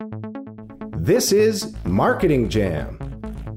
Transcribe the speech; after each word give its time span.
This 0.00 1.32
is 1.32 1.74
Marketing 1.84 2.48
Jam, 2.48 2.96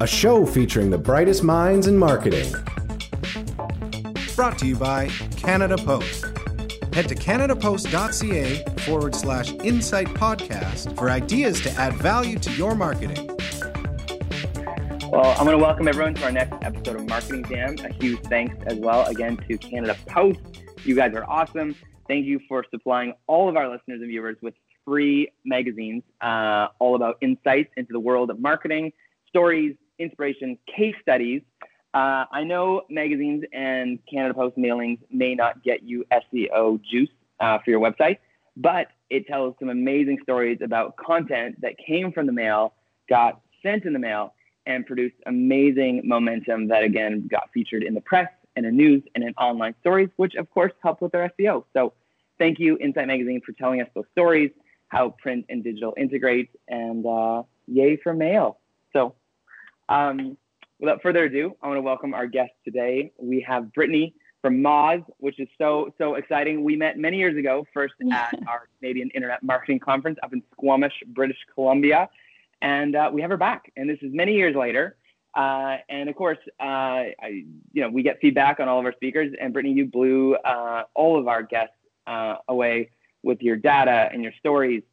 a 0.02 0.08
show 0.08 0.44
featuring 0.44 0.90
the 0.90 0.98
brightest 0.98 1.44
minds 1.44 1.85
in 1.85 1.95
marketing. 1.95 2.52
Brought 4.36 4.57
to 4.57 4.65
you 4.65 4.75
by 4.75 5.09
Canada 5.38 5.77
Post. 5.77 6.25
Head 6.93 7.07
to 7.09 7.15
canadapost.ca 7.15 8.63
forward 8.79 9.13
slash 9.13 9.51
insight 9.51 10.07
podcast 10.07 10.97
for 10.97 11.12
ideas 11.12 11.62
to 11.62 11.69
add 11.73 11.93
value 11.93 12.39
to 12.39 12.52
your 12.54 12.73
marketing. 12.73 13.28
Well, 15.12 15.36
I'm 15.38 15.46
going 15.46 15.55
to 15.55 15.64
welcome 15.64 15.88
everyone 15.88 16.16
to 16.16 16.23
our 16.23 16.32
next 16.32 16.55
episode 16.64 16.96
of 16.96 17.08
Marketing 17.08 17.46
Jam. 17.46 17.76
A 17.86 17.94
huge 17.94 18.20
thanks 18.21 18.55
as 18.66 18.80
well 18.80 19.05
again 19.05 19.38
to 19.48 19.60
Canada 19.60 19.96
Post. 20.08 20.39
You 20.86 20.96
guys 20.96 21.14
are 21.14 21.23
awesome. 21.26 21.76
Thank 22.08 22.26
you 22.26 22.39
for 22.50 22.66
supplying 22.71 23.14
all 23.28 23.48
of 23.48 23.55
our 23.55 23.70
listeners 23.70 24.02
and 24.02 24.08
viewers 24.08 24.38
with 24.42 24.55
free 24.86 25.32
magazines 25.45 26.04
uh, 26.21 26.68
all 26.79 26.95
about 26.95 27.18
insights 27.21 27.71
into 27.77 27.93
the 27.93 28.00
world 28.00 28.30
of 28.30 28.40
marketing, 28.40 28.91
stories, 29.27 29.76
inspiration, 29.99 30.57
case 30.76 30.95
studies. 31.02 31.41
Uh, 31.94 32.26
I 32.31 32.44
know 32.44 32.84
magazines 32.90 33.44
and 33.54 33.99
Canada 34.12 34.34
Post 34.34 34.57
mailings 34.57 34.99
may 35.12 35.35
not 35.35 35.63
get 35.63 35.84
you 35.84 36.05
SEO 36.12 36.81
juice 36.84 37.09
uh, 37.40 37.59
for 37.63 37.71
your 37.71 37.80
website, 37.80 38.17
but 38.55 38.88
it 39.09 39.27
tells 39.27 39.55
some 39.59 39.70
amazing 39.70 40.20
stories 40.23 40.59
about 40.62 40.95
content 40.98 41.59
that 41.62 41.73
came 41.77 42.12
from 42.12 42.27
the 42.27 42.32
mail, 42.32 42.73
got 43.09 43.41
sent 43.62 43.85
in 43.85 43.93
the 43.93 43.99
mail, 43.99 44.34
and 44.66 44.85
produced 44.85 45.16
amazing 45.26 46.02
momentum 46.05 46.68
that 46.68 46.84
again 46.84 47.27
got 47.29 47.49
featured 47.54 47.84
in 47.84 47.93
the 47.93 48.02
press 48.02 48.29
and 48.55 48.66
in 48.66 48.76
news 48.76 49.02
and 49.16 49.23
in 49.23 49.34
online 49.35 49.73
stories, 49.82 50.09
which 50.18 50.35
of 50.35 50.49
course 50.52 50.71
helped 50.84 51.02
with 51.02 51.12
their 51.12 51.32
SEO. 51.40 51.63
So 51.73 51.93
thank 52.38 52.59
you, 52.59 52.77
Insight 52.77 53.07
Magazine, 53.07 53.41
for 53.45 53.54
telling 53.54 53.82
us 53.82 53.88
those 53.95 54.05
stories 54.12 54.52
how 54.91 55.16
print 55.22 55.45
and 55.48 55.63
digital 55.63 55.94
integrate, 55.98 56.50
and 56.68 57.05
uh, 57.05 57.44
yay 57.66 57.95
for 57.95 58.13
mail. 58.13 58.59
So, 58.91 59.16
um, 59.88 60.38
without 60.79 61.02
further 61.02 61.24
ado, 61.24 61.55
I 61.62 61.68
want 61.68 61.77
to 61.77 61.82
welcome 61.82 62.13
our 62.13 62.27
guest 62.27 62.52
today. 62.65 63.13
We 63.18 63.40
have 63.48 63.74
Brittany 63.74 64.14
from 64.42 64.62
Moz, 64.62 65.04
which 65.18 65.40
is 65.40 65.48
so 65.58 65.94
so 65.98 66.16
exciting. 66.16 66.66
We 66.66 66.76
met 66.76 66.98
many 66.98 67.18
years 67.18 67.38
ago, 67.38 67.66
first 67.74 67.94
at 68.12 68.38
our 68.48 68.68
Canadian 68.80 69.10
Internet 69.12 69.44
Marketing 69.44 69.80
Conference 69.80 70.20
up 70.24 70.34
in 70.34 70.44
Squamish, 70.52 70.94
British 71.08 71.38
Columbia, 71.56 72.10
and 72.62 72.94
uh, 72.98 73.10
we 73.14 73.22
have 73.22 73.30
her 73.30 73.38
back. 73.38 73.72
And 73.78 73.90
this 73.90 74.00
is 74.02 74.14
many 74.14 74.36
years 74.36 74.56
later. 74.58 74.98
Uh, 75.34 75.78
and 75.88 76.10
of 76.10 76.16
course, 76.18 76.40
uh, 76.60 76.64
I, 76.64 77.46
you 77.72 77.82
know, 77.82 77.88
we 77.88 78.04
get 78.04 78.20
feedback 78.20 78.60
on 78.60 78.68
all 78.68 78.78
of 78.78 78.86
our 78.86 78.92
speakers. 78.92 79.34
And 79.40 79.54
Brittany, 79.54 79.74
you 79.74 79.86
blew 79.86 80.36
uh, 80.36 80.84
all 80.94 81.18
of 81.18 81.30
our 81.30 81.42
guests 81.42 81.76
uh, 82.06 82.36
away 82.50 82.90
with 83.24 83.42
your 83.42 83.56
data 83.56 84.10
and 84.12 84.24
your 84.24 84.34
stories. 84.40 84.84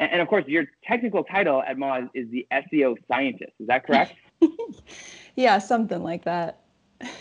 And, 0.00 0.12
and 0.12 0.22
of 0.22 0.26
course, 0.26 0.44
your 0.48 0.64
technical 0.84 1.22
title 1.22 1.62
at 1.62 1.76
Moz 1.76 2.08
is 2.14 2.28
the 2.30 2.46
SEO 2.50 2.96
scientist. 3.06 3.52
Is 3.60 3.68
that 3.68 3.86
correct? 3.86 4.14
yeah, 5.36 5.58
something 5.58 6.02
like 6.02 6.24
that. 6.24 6.60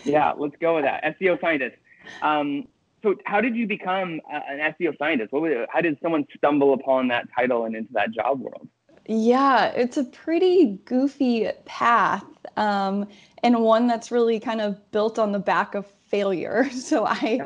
yeah, 0.04 0.32
let's 0.38 0.56
go 0.60 0.76
with 0.76 0.86
that. 0.86 1.04
SEO 1.20 1.40
scientist. 1.40 1.76
Um, 2.24 2.68
so, 3.04 3.16
how 3.26 3.40
did 3.40 3.56
you 3.56 3.68
become 3.68 4.20
uh, 4.32 4.40
an 4.50 4.74
SEO 4.80 4.98
scientist? 4.98 5.32
What 5.32 5.44
was, 5.44 5.68
how 5.72 5.82
did 5.82 5.98
someone 6.02 6.26
stumble 6.36 6.74
upon 6.74 7.10
that 7.10 7.28
title 7.38 7.66
and 7.66 7.76
into 7.76 7.94
that 7.94 8.12
job 8.12 8.40
world? 8.40 8.68
Yeah, 9.06 9.68
it's 9.68 9.98
a 9.98 10.04
pretty 10.04 10.80
goofy 10.86 11.50
path, 11.66 12.26
um, 12.58 13.08
and 13.42 13.60
one 13.62 13.88
that's 13.88 14.12
really 14.12 14.40
kind 14.40 14.62
of 14.62 14.92
built 14.92 15.18
on 15.18 15.32
the 15.32 15.40
back 15.40 15.76
of 15.76 15.86
failure. 16.08 16.70
So 16.74 17.06
I 17.06 17.44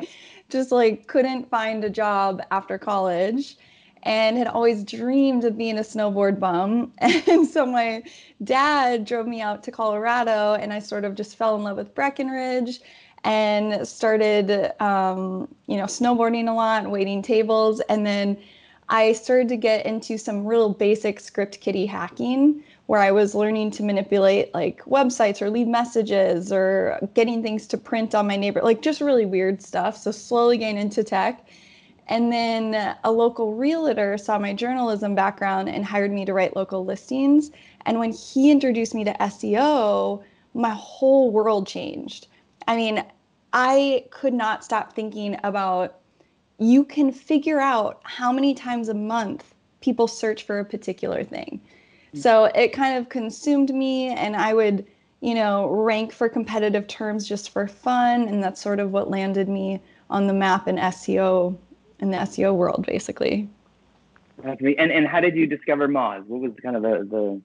just 0.50 0.70
like 0.70 1.06
couldn't 1.06 1.48
find 1.48 1.82
a 1.84 1.90
job 1.90 2.40
after 2.50 2.78
college 2.78 3.56
and 4.04 4.36
had 4.36 4.46
always 4.46 4.84
dreamed 4.84 5.44
of 5.44 5.56
being 5.56 5.78
a 5.78 5.82
snowboard 5.82 6.38
bum. 6.38 6.92
And 7.00 7.46
so 7.48 7.64
my 7.64 8.02
dad 8.42 9.04
drove 9.04 9.26
me 9.26 9.40
out 9.40 9.62
to 9.64 9.70
Colorado 9.70 10.54
and 10.54 10.72
I 10.72 10.78
sort 10.78 11.04
of 11.04 11.14
just 11.14 11.36
fell 11.36 11.56
in 11.56 11.62
love 11.62 11.76
with 11.76 11.94
Breckenridge 11.94 12.80
and 13.24 13.86
started, 13.88 14.72
um, 14.82 15.48
you 15.66 15.78
know, 15.78 15.84
snowboarding 15.84 16.48
a 16.48 16.52
lot, 16.52 16.90
waiting 16.90 17.22
tables. 17.22 17.80
And 17.88 18.04
then 18.04 18.36
I 18.90 19.14
started 19.14 19.48
to 19.48 19.56
get 19.56 19.86
into 19.86 20.18
some 20.18 20.44
real 20.44 20.68
basic 20.68 21.18
script 21.18 21.60
kiddie 21.60 21.86
hacking 21.86 22.62
where 22.86 23.00
I 23.00 23.10
was 23.10 23.34
learning 23.34 23.70
to 23.72 23.82
manipulate 23.82 24.52
like 24.52 24.84
websites 24.84 25.40
or 25.40 25.48
leave 25.48 25.66
messages 25.66 26.52
or 26.52 26.98
getting 27.14 27.42
things 27.42 27.66
to 27.68 27.78
print 27.78 28.14
on 28.14 28.26
my 28.26 28.36
neighbor, 28.36 28.60
like 28.62 28.82
just 28.82 29.00
really 29.00 29.24
weird 29.24 29.62
stuff. 29.62 29.96
So 29.96 30.10
slowly 30.10 30.58
getting 30.58 30.76
into 30.76 31.02
tech. 31.02 31.46
And 32.06 32.32
then 32.32 32.96
a 33.02 33.10
local 33.10 33.54
realtor 33.54 34.18
saw 34.18 34.38
my 34.38 34.52
journalism 34.52 35.14
background 35.14 35.68
and 35.68 35.84
hired 35.84 36.12
me 36.12 36.24
to 36.26 36.34
write 36.34 36.56
local 36.56 36.84
listings. 36.84 37.50
And 37.86 37.98
when 37.98 38.12
he 38.12 38.50
introduced 38.50 38.94
me 38.94 39.04
to 39.04 39.12
SEO, 39.14 40.22
my 40.54 40.70
whole 40.70 41.30
world 41.30 41.66
changed. 41.66 42.28
I 42.68 42.76
mean, 42.76 43.04
I 43.52 44.04
could 44.10 44.34
not 44.34 44.64
stop 44.64 44.92
thinking 44.94 45.38
about 45.44 46.00
you 46.58 46.84
can 46.84 47.10
figure 47.12 47.60
out 47.60 48.00
how 48.04 48.32
many 48.32 48.54
times 48.54 48.88
a 48.88 48.94
month 48.94 49.54
people 49.80 50.06
search 50.06 50.44
for 50.44 50.58
a 50.58 50.64
particular 50.64 51.24
thing. 51.24 51.60
Hmm. 52.12 52.18
So 52.18 52.44
it 52.54 52.72
kind 52.72 52.96
of 52.96 53.08
consumed 53.08 53.74
me, 53.74 54.08
and 54.08 54.36
I 54.36 54.54
would, 54.54 54.86
you 55.20 55.34
know, 55.34 55.68
rank 55.68 56.12
for 56.12 56.28
competitive 56.28 56.86
terms 56.86 57.28
just 57.28 57.50
for 57.50 57.66
fun. 57.66 58.28
And 58.28 58.42
that's 58.42 58.60
sort 58.60 58.80
of 58.80 58.92
what 58.92 59.10
landed 59.10 59.48
me 59.48 59.80
on 60.10 60.26
the 60.26 60.34
map 60.34 60.68
in 60.68 60.76
SEO, 60.76 61.56
in 62.00 62.10
the 62.10 62.18
SEO 62.18 62.54
world, 62.54 62.86
basically. 62.86 63.48
That's 64.42 64.60
me. 64.60 64.76
And, 64.76 64.90
and 64.90 65.06
how 65.06 65.20
did 65.20 65.36
you 65.36 65.46
discover 65.46 65.88
Moz? 65.88 66.24
What 66.26 66.40
was 66.40 66.52
kind 66.62 66.76
of 66.76 66.82
the, 66.82 67.06
the 67.08 67.42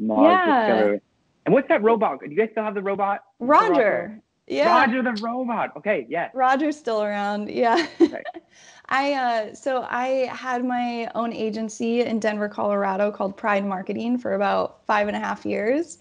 Moz 0.00 0.24
yeah. 0.24 0.66
discovery? 0.66 1.00
And 1.44 1.52
what's 1.54 1.68
that 1.68 1.82
robot? 1.82 2.20
Do 2.20 2.30
you 2.30 2.36
guys 2.36 2.48
still 2.52 2.64
have 2.64 2.74
the 2.74 2.82
robot? 2.82 3.24
Roger. 3.40 4.20
Yeah. 4.46 4.68
Roger 4.68 5.02
the 5.02 5.20
robot. 5.22 5.76
Okay, 5.76 6.06
yeah. 6.08 6.28
Roger's 6.34 6.76
still 6.76 7.02
around. 7.02 7.48
Yeah. 7.48 7.86
Okay. 8.00 8.22
I 8.88 9.12
uh, 9.14 9.54
so 9.54 9.86
I 9.88 10.28
had 10.32 10.64
my 10.64 11.10
own 11.14 11.32
agency 11.32 12.02
in 12.02 12.18
Denver, 12.18 12.48
Colorado 12.48 13.10
called 13.10 13.36
Pryde 13.36 13.64
Marketing 13.64 14.18
for 14.18 14.34
about 14.34 14.84
five 14.86 15.08
and 15.08 15.16
a 15.16 15.20
half 15.20 15.46
years, 15.46 15.98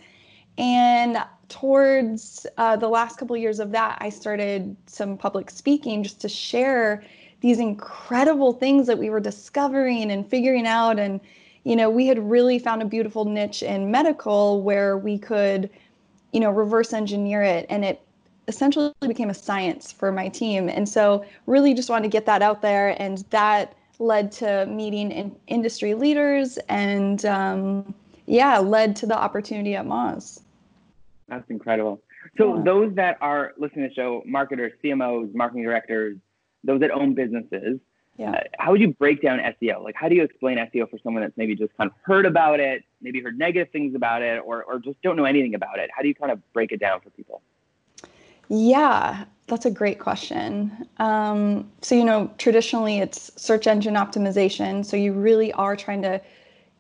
and 0.57 1.17
towards 1.47 2.45
uh, 2.57 2.75
the 2.75 2.89
last 2.89 3.17
couple 3.17 3.35
of 3.35 3.41
years 3.41 3.59
of 3.59 3.71
that, 3.71 3.97
I 4.01 4.09
started 4.09 4.75
some 4.87 5.17
public 5.17 5.49
speaking 5.49 6.03
just 6.03 6.19
to 6.21 6.29
share 6.29 7.03
these 7.41 7.59
incredible 7.59 8.53
things 8.53 8.87
that 8.87 8.97
we 8.97 9.09
were 9.09 9.19
discovering 9.19 10.11
and 10.11 10.27
figuring 10.27 10.65
out, 10.65 10.97
and 10.97 11.19
you 11.63 11.75
know 11.75 11.89
we 11.89 12.07
had 12.07 12.17
really 12.17 12.57
found 12.57 12.81
a 12.81 12.85
beautiful 12.85 13.25
niche 13.25 13.61
in 13.61 13.91
medical 13.91 14.61
where 14.61 14.97
we 14.97 15.17
could, 15.17 15.69
you 16.31 16.39
know, 16.39 16.49
reverse 16.49 16.93
engineer 16.93 17.43
it, 17.43 17.65
and 17.69 17.83
it 17.83 18.01
essentially 18.47 18.93
became 19.07 19.29
a 19.29 19.33
science 19.33 19.91
for 19.91 20.11
my 20.11 20.27
team. 20.27 20.69
And 20.69 20.87
so, 20.87 21.25
really 21.45 21.73
just 21.73 21.89
wanted 21.89 22.03
to 22.03 22.09
get 22.09 22.25
that 22.25 22.41
out 22.41 22.61
there. 22.61 23.01
And 23.01 23.19
that 23.29 23.75
led 23.99 24.31
to 24.33 24.65
meeting 24.65 25.11
in 25.11 25.35
industry 25.47 25.93
leaders 25.93 26.57
and, 26.69 27.23
um, 27.25 27.93
yeah, 28.25 28.57
led 28.59 28.95
to 28.97 29.05
the 29.05 29.17
opportunity 29.17 29.75
at 29.75 29.85
Moz. 29.85 30.41
That's 31.27 31.49
incredible. 31.49 32.01
So, 32.37 32.57
yeah. 32.57 32.63
those 32.63 32.95
that 32.95 33.17
are 33.21 33.53
listening 33.57 33.85
to 33.85 33.89
the 33.89 33.95
show, 33.95 34.23
marketers, 34.25 34.73
CMOs, 34.83 35.33
marketing 35.33 35.63
directors, 35.63 36.17
those 36.63 36.79
that 36.81 36.91
own 36.91 37.13
businesses, 37.13 37.79
yeah. 38.17 38.31
Uh, 38.31 38.41
how 38.59 38.71
would 38.71 38.81
you 38.81 38.93
break 38.93 39.21
down 39.21 39.39
SEO? 39.39 39.83
Like, 39.83 39.95
how 39.95 40.09
do 40.09 40.15
you 40.15 40.23
explain 40.23 40.57
SEO 40.57 40.89
for 40.89 40.99
someone 41.03 41.23
that's 41.23 41.37
maybe 41.37 41.55
just 41.55 41.75
kind 41.77 41.89
of 41.89 41.95
heard 42.03 42.25
about 42.25 42.59
it, 42.59 42.83
maybe 43.01 43.21
heard 43.21 43.37
negative 43.37 43.71
things 43.71 43.95
about 43.95 44.21
it, 44.21 44.41
or, 44.45 44.63
or 44.63 44.79
just 44.79 45.01
don't 45.01 45.15
know 45.15 45.25
anything 45.25 45.55
about 45.55 45.79
it? 45.79 45.89
How 45.95 46.01
do 46.01 46.07
you 46.07 46.15
kind 46.15 46.31
of 46.31 46.39
break 46.53 46.71
it 46.71 46.79
down 46.79 46.99
for 47.01 47.09
people? 47.11 47.41
Yeah, 48.49 49.23
that's 49.47 49.65
a 49.65 49.71
great 49.71 49.99
question. 49.99 50.87
Um, 50.97 51.71
so, 51.81 51.95
you 51.95 52.03
know, 52.03 52.29
traditionally 52.37 52.99
it's 52.99 53.31
search 53.41 53.65
engine 53.65 53.95
optimization. 53.95 54.85
So, 54.85 54.97
you 54.97 55.13
really 55.13 55.53
are 55.53 55.75
trying 55.75 56.01
to 56.01 56.21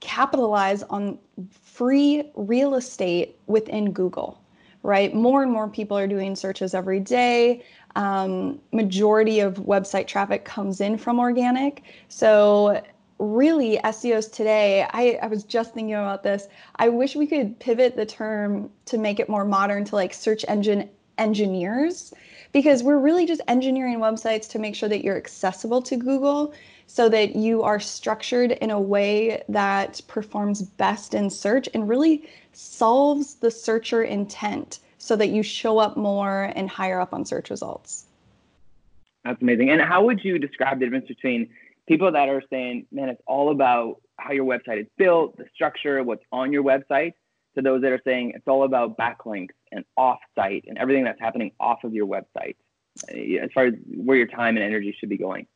capitalize 0.01 0.83
on 0.83 1.17
free 1.49 2.29
real 2.35 2.75
estate 2.75 3.37
within 3.47 3.93
Google, 3.93 4.41
right? 4.83 5.13
More 5.13 5.43
and 5.43 5.51
more 5.51 5.69
people 5.69 5.97
are 5.97 6.07
doing 6.07 6.35
searches 6.35 6.73
every 6.73 6.99
day. 6.99 7.63
Um, 7.95 8.59
majority 8.71 9.39
of 9.39 9.55
website 9.55 10.07
traffic 10.07 10.45
comes 10.45 10.81
in 10.81 10.97
from 10.97 11.19
organic. 11.19 11.83
So, 12.09 12.81
really, 13.19 13.77
SEOs 13.83 14.31
today, 14.31 14.87
I, 14.91 15.19
I 15.21 15.27
was 15.27 15.43
just 15.43 15.73
thinking 15.73 15.93
about 15.93 16.23
this. 16.23 16.47
I 16.77 16.89
wish 16.89 17.15
we 17.15 17.27
could 17.27 17.59
pivot 17.59 17.95
the 17.95 18.05
term 18.05 18.69
to 18.85 18.97
make 18.97 19.19
it 19.19 19.29
more 19.29 19.45
modern 19.45 19.85
to 19.85 19.95
like 19.95 20.13
search 20.13 20.43
engine 20.47 20.89
engineers 21.17 22.13
because 22.51 22.83
we're 22.83 22.97
really 22.97 23.25
just 23.25 23.41
engineering 23.47 23.99
websites 23.99 24.49
to 24.49 24.59
make 24.59 24.75
sure 24.75 24.89
that 24.89 25.03
you're 25.03 25.17
accessible 25.17 25.81
to 25.83 25.95
Google 25.95 26.53
so 26.87 27.07
that 27.07 27.35
you 27.35 27.63
are 27.63 27.79
structured 27.79 28.51
in 28.51 28.71
a 28.71 28.79
way 28.79 29.41
that 29.47 30.01
performs 30.07 30.61
best 30.61 31.13
in 31.13 31.29
search 31.29 31.69
and 31.73 31.87
really 31.87 32.27
solves 32.51 33.35
the 33.35 33.51
searcher 33.51 34.03
intent 34.03 34.79
so 35.01 35.15
that 35.15 35.29
you 35.29 35.41
show 35.41 35.79
up 35.79 35.97
more 35.97 36.51
and 36.55 36.69
higher 36.69 36.99
up 36.99 37.11
on 37.11 37.25
search 37.25 37.49
results. 37.49 38.05
That's 39.25 39.41
amazing. 39.41 39.71
And 39.71 39.81
how 39.81 40.03
would 40.03 40.23
you 40.23 40.37
describe 40.37 40.79
the 40.79 40.85
difference 40.85 41.07
between 41.07 41.49
people 41.87 42.11
that 42.11 42.29
are 42.29 42.43
saying, 42.51 42.85
man, 42.91 43.09
it's 43.09 43.21
all 43.25 43.49
about 43.49 43.99
how 44.17 44.31
your 44.31 44.45
website 44.45 44.79
is 44.79 44.85
built, 44.97 45.35
the 45.37 45.45
structure, 45.55 46.03
what's 46.03 46.23
on 46.31 46.53
your 46.53 46.63
website, 46.63 47.13
to 47.55 47.63
those 47.63 47.81
that 47.81 47.91
are 47.91 48.01
saying 48.05 48.33
it's 48.35 48.47
all 48.47 48.63
about 48.63 48.95
backlinks 48.95 49.55
and 49.71 49.83
off-site 49.97 50.65
and 50.67 50.77
everything 50.77 51.03
that's 51.03 51.19
happening 51.19 51.51
off 51.59 51.83
of 51.83 51.95
your 51.95 52.05
website, 52.05 52.55
uh, 53.11 53.43
as 53.43 53.49
far 53.53 53.65
as 53.65 53.73
where 53.87 54.17
your 54.17 54.27
time 54.27 54.55
and 54.55 54.63
energy 54.63 54.95
should 54.99 55.09
be 55.09 55.17
going? 55.17 55.47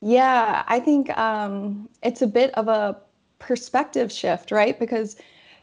Yeah, 0.00 0.64
I 0.66 0.80
think 0.80 1.16
um, 1.18 1.90
it's 2.02 2.22
a 2.22 2.26
bit 2.26 2.52
of 2.54 2.68
a 2.68 2.96
perspective 3.38 4.10
shift, 4.10 4.50
right? 4.50 4.78
Because 4.78 5.16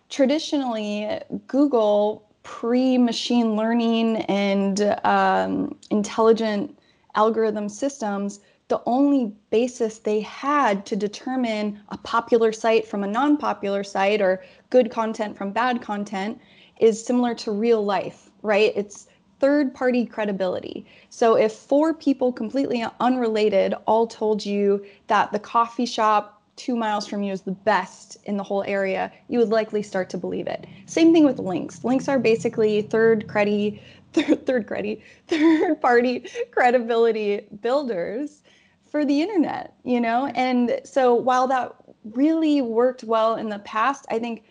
traditionally, 0.09 1.19
Google 1.47 2.30
pre 2.43 2.97
machine 2.97 3.55
learning 3.55 4.17
and 4.23 4.81
um, 5.03 5.75
intelligent 5.89 6.77
algorithm 7.15 7.69
systems, 7.69 8.39
the 8.67 8.81
only 8.85 9.33
basis 9.49 9.99
they 9.99 10.21
had 10.21 10.85
to 10.85 10.95
determine 10.95 11.79
a 11.89 11.97
popular 11.97 12.51
site 12.51 12.87
from 12.87 13.03
a 13.03 13.07
non 13.07 13.37
popular 13.37 13.83
site 13.83 14.21
or 14.21 14.43
good 14.69 14.89
content 14.89 15.37
from 15.37 15.51
bad 15.51 15.81
content 15.81 16.39
is 16.79 17.03
similar 17.03 17.35
to 17.35 17.51
real 17.51 17.83
life, 17.83 18.31
right? 18.41 18.71
It's 18.75 19.07
third 19.39 19.73
party 19.73 20.05
credibility. 20.05 20.85
So 21.09 21.35
if 21.35 21.51
four 21.51 21.93
people 21.93 22.31
completely 22.31 22.85
unrelated 22.99 23.73
all 23.87 24.07
told 24.07 24.45
you 24.45 24.85
that 25.07 25.31
the 25.31 25.39
coffee 25.39 25.85
shop 25.85 26.40
two 26.61 26.75
miles 26.75 27.07
from 27.07 27.23
you 27.23 27.33
is 27.33 27.41
the 27.41 27.51
best 27.51 28.17
in 28.25 28.37
the 28.37 28.43
whole 28.43 28.63
area, 28.67 29.11
you 29.29 29.39
would 29.39 29.49
likely 29.49 29.81
start 29.81 30.11
to 30.11 30.17
believe 30.17 30.45
it. 30.45 30.67
Same 30.85 31.11
thing 31.11 31.25
with 31.25 31.39
links. 31.39 31.83
Links 31.83 32.07
are 32.07 32.19
basically 32.19 32.83
third 32.83 33.27
credit, 33.27 33.81
third, 34.13 34.45
third 34.45 34.67
credi, 34.67 35.01
third 35.27 35.81
party 35.81 36.29
credibility 36.51 37.47
builders 37.61 38.43
for 38.91 39.03
the 39.05 39.21
internet, 39.21 39.73
you 39.83 39.99
know? 39.99 40.27
And 40.35 40.79
so 40.83 41.15
while 41.15 41.47
that 41.47 41.73
really 42.13 42.61
worked 42.61 43.03
well 43.03 43.35
in 43.35 43.49
the 43.49 43.59
past, 43.59 44.05
I 44.09 44.19
think 44.19 44.43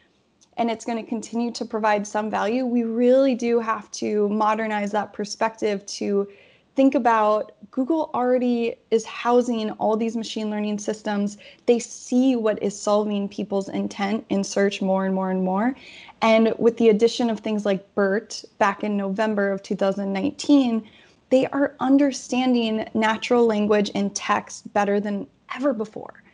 and 0.56 0.70
it's 0.70 0.84
going 0.84 1.02
to 1.02 1.08
continue 1.08 1.52
to 1.52 1.64
provide 1.64 2.06
some 2.06 2.28
value, 2.28 2.66
we 2.66 2.82
really 2.82 3.34
do 3.34 3.60
have 3.60 3.90
to 3.92 4.28
modernize 4.28 4.90
that 4.90 5.12
perspective 5.12 5.86
to 5.86 6.28
think 6.74 6.94
about 6.94 7.52
Google 7.72 8.10
already 8.14 8.74
is 8.90 9.04
housing 9.04 9.70
all 9.72 9.96
these 9.96 10.16
machine 10.16 10.50
learning 10.50 10.78
systems. 10.78 11.38
They 11.66 11.78
see 11.78 12.34
what 12.34 12.60
is 12.62 12.78
solving 12.78 13.28
people's 13.28 13.68
intent 13.68 14.26
in 14.28 14.42
search 14.42 14.82
more 14.82 15.06
and 15.06 15.14
more 15.14 15.30
and 15.30 15.44
more. 15.44 15.76
And 16.20 16.52
with 16.58 16.78
the 16.78 16.88
addition 16.88 17.30
of 17.30 17.40
things 17.40 17.64
like 17.64 17.94
BERT 17.94 18.44
back 18.58 18.82
in 18.82 18.96
November 18.96 19.52
of 19.52 19.62
2019, 19.62 20.88
they 21.30 21.46
are 21.46 21.76
understanding 21.78 22.88
natural 22.94 23.46
language 23.46 23.90
and 23.94 24.14
text 24.16 24.72
better 24.72 24.98
than 24.98 25.28
ever 25.54 25.72
before. 25.72 26.24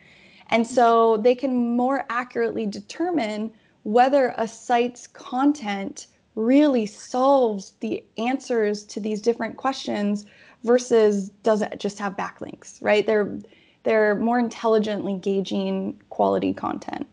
And 0.49 0.67
so 0.67 1.19
they 1.19 1.35
can 1.35 1.77
more 1.77 2.07
accurately 2.09 2.67
determine 2.67 3.53
whether 3.83 4.35
a 4.39 4.49
site's 4.49 5.07
content 5.07 6.07
really 6.35 6.87
solves 6.87 7.73
the 7.81 8.05
answers 8.17 8.85
to 8.85 9.01
these 9.01 9.21
different 9.21 9.57
questions 9.57 10.27
versus 10.67 11.31
does 11.43 11.63
it 11.63 11.79
just 11.79 11.99
have 11.99 12.17
backlinks, 12.17 12.83
right? 12.83 13.07
They're 13.07 13.39
they're 13.85 14.17
more 14.17 14.39
intelligently 14.39 15.15
gauging 15.15 16.01
quality 16.11 16.53
content. 16.53 17.07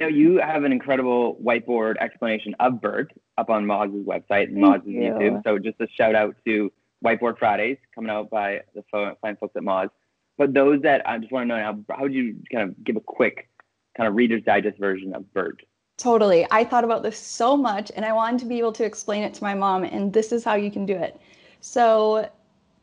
Now 0.00 0.08
you 0.08 0.38
have 0.38 0.64
an 0.64 0.72
incredible 0.72 1.36
whiteboard 1.36 1.96
explanation 2.00 2.56
of 2.58 2.80
BERT 2.80 3.12
up 3.38 3.50
on 3.50 3.64
Moz's 3.64 4.04
website 4.06 4.44
and 4.44 4.56
Moz's 4.56 4.88
YouTube. 4.88 5.42
So 5.44 5.58
just 5.58 5.80
a 5.80 5.86
shout 5.88 6.14
out 6.14 6.34
to 6.46 6.72
Whiteboard 7.04 7.38
Fridays 7.38 7.76
coming 7.94 8.10
out 8.10 8.30
by 8.30 8.62
the 8.74 8.82
fine 9.20 9.36
folks 9.36 9.54
at 9.54 9.62
Moz. 9.62 9.90
But 10.36 10.52
those 10.52 10.82
that 10.82 11.08
I 11.08 11.18
just 11.18 11.30
want 11.30 11.44
to 11.44 11.48
know 11.48 11.56
now, 11.56 11.94
how 11.94 12.02
would 12.02 12.14
you 12.14 12.36
kind 12.50 12.68
of 12.68 12.82
give 12.82 12.96
a 12.96 13.00
quick 13.00 13.48
kind 13.96 14.08
of 14.08 14.16
Reader's 14.16 14.42
Digest 14.42 14.78
version 14.78 15.14
of 15.14 15.32
BERT? 15.32 15.62
Totally. 15.96 16.44
I 16.50 16.64
thought 16.64 16.82
about 16.82 17.04
this 17.04 17.16
so 17.16 17.56
much 17.56 17.92
and 17.94 18.04
I 18.04 18.12
wanted 18.12 18.40
to 18.40 18.46
be 18.46 18.58
able 18.58 18.72
to 18.72 18.84
explain 18.84 19.22
it 19.22 19.32
to 19.34 19.44
my 19.44 19.54
mom, 19.54 19.84
and 19.84 20.12
this 20.12 20.32
is 20.32 20.42
how 20.42 20.54
you 20.54 20.70
can 20.70 20.86
do 20.86 20.94
it. 20.94 21.20
So, 21.66 22.28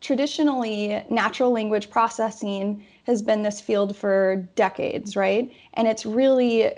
traditionally, 0.01 1.03
natural 1.07 1.51
language 1.51 1.91
processing 1.91 2.83
has 3.03 3.21
been 3.21 3.43
this 3.43 3.61
field 3.61 3.95
for 3.95 4.37
decades, 4.55 5.15
right? 5.15 5.51
And 5.75 5.87
it's 5.87 6.03
really 6.03 6.71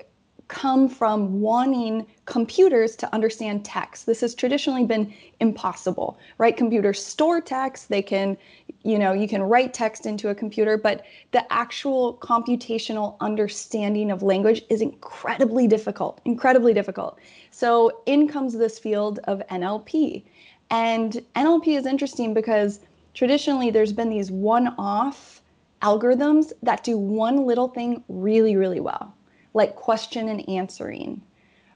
come 0.50 0.90
from 0.90 1.40
wanting 1.40 2.06
computers 2.26 2.98
to 2.98 3.14
understand 3.16 3.64
text. 3.64 4.06
This 4.06 4.20
has 4.20 4.36
traditionally 4.36 4.86
been 4.86 5.14
impossible, 5.40 6.20
right? 6.40 6.58
Computers 6.58 7.02
store 7.02 7.40
text, 7.40 7.88
they 7.88 8.02
can, 8.02 8.38
you 8.84 9.00
know, 9.00 9.14
you 9.14 9.28
can 9.28 9.42
write 9.42 9.74
text 9.74 10.06
into 10.06 10.28
a 10.28 10.36
computer, 10.36 10.78
but 10.78 11.06
the 11.32 11.52
actual 11.54 12.18
computational 12.18 13.16
understanding 13.22 14.12
of 14.12 14.22
language 14.22 14.62
is 14.70 14.82
incredibly 14.82 15.70
difficult, 15.70 16.20
incredibly 16.26 16.74
difficult. 16.74 17.18
So 17.52 18.02
in 18.06 18.28
comes 18.28 18.54
this 18.54 18.78
field 18.78 19.20
of 19.24 19.42
NLP. 19.50 20.26
And 20.70 21.24
NLP 21.36 21.78
is 21.78 21.86
interesting 21.86 22.34
because 22.34 22.80
traditionally 23.14 23.70
there's 23.70 23.94
been 23.94 24.10
these 24.10 24.32
one-off 24.32 25.42
algorithms 25.82 26.54
that 26.64 26.84
do 26.84 26.98
one 26.98 27.46
little 27.46 27.68
thing 27.68 28.04
really, 28.08 28.56
really 28.56 28.80
well 28.80 29.14
like 29.54 29.76
question 29.76 30.30
and 30.30 30.48
answering, 30.50 31.22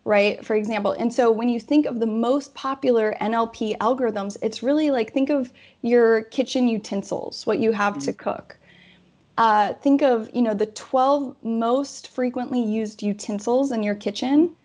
right? 0.06 0.44
For 0.46 0.56
example. 0.56 0.94
And 0.94 1.14
so 1.14 1.32
when 1.32 1.50
you 1.50 1.60
think 1.60 1.86
of 1.86 2.00
the 2.00 2.08
most 2.08 2.54
popular 2.54 3.16
NLP 3.22 3.78
algorithms, 3.78 4.38
it's 4.42 4.64
really 4.64 4.92
like 4.92 5.14
think 5.14 5.30
of 5.30 5.52
your 5.82 6.24
kitchen 6.24 6.68
utensils, 6.68 7.46
what 7.46 7.60
you 7.60 7.72
have 7.72 7.94
mm-hmm. 7.94 8.06
to 8.06 8.14
cook. 8.14 8.58
Uh, 9.38 9.74
think 9.76 10.02
of 10.02 10.30
you 10.34 10.42
know 10.42 10.56
the 10.56 10.66
12 10.66 11.36
most 11.44 12.08
frequently 12.08 12.62
used 12.62 13.04
utensils 13.04 13.72
in 13.72 13.84
your 13.84 13.96
kitchen. 13.96 14.56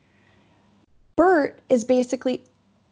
BERT 1.14 1.60
is 1.68 1.84
basically 1.84 2.42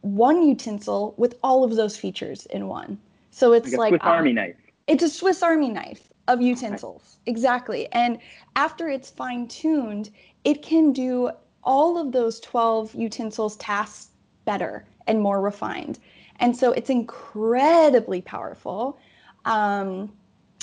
one 0.03 0.47
utensil 0.47 1.15
with 1.17 1.37
all 1.43 1.65
of 1.65 1.77
those 1.77 1.97
features 1.97 2.47
in 2.47 2.69
one. 2.69 2.99
So 3.31 3.53
it's 3.53 3.73
like, 3.73 3.79
like 3.79 3.91
Swiss 3.91 4.03
um, 4.03 4.13
Army 4.13 4.33
knife. 4.33 4.57
It's 4.87 5.03
a 5.03 5.09
Swiss 5.09 5.43
Army 5.43 5.69
knife 5.69 6.09
of 6.29 6.41
utensils. 6.41 7.19
Exactly. 7.27 7.89
And 7.93 8.19
after 8.57 8.89
it's 8.89 9.11
fine 9.11 9.49
tuned, 9.49 10.11
it 10.45 10.63
can 10.63 10.93
do 10.93 11.31
all 11.65 11.99
of 11.99 12.13
those 12.13 12.41
12 12.41 12.95
utensils 12.95 13.57
tasks 13.57 14.09
better 14.45 14.85
and 15.07 15.21
more 15.21 15.41
refined. 15.41 15.99
And 16.39 16.57
so 16.57 16.73
it's 16.73 16.89
incredibly 16.89 18.23
powerful. 18.23 18.99
Um, 19.45 20.13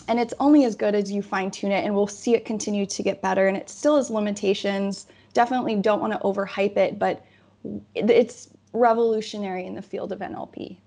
and 0.07 0.19
it's 0.19 0.33
only 0.39 0.63
as 0.65 0.75
good 0.75 0.95
as 0.95 1.11
you 1.11 1.21
fine 1.21 1.51
tune 1.51 1.71
it, 1.71 1.83
and 1.83 1.93
we'll 1.93 2.07
see 2.07 2.33
it 2.33 2.45
continue 2.45 2.85
to 2.85 3.03
get 3.03 3.21
better. 3.21 3.47
And 3.47 3.57
it 3.57 3.69
still 3.69 3.97
has 3.97 4.09
limitations. 4.09 5.05
Definitely 5.33 5.75
don't 5.75 6.01
want 6.01 6.13
to 6.13 6.19
overhype 6.19 6.77
it, 6.77 6.97
but 6.97 7.25
it's 7.93 8.49
revolutionary 8.77 9.65
in 9.65 9.75
the 9.75 9.81
field 9.81 10.11
of 10.11 10.19
NLP. 10.19 10.77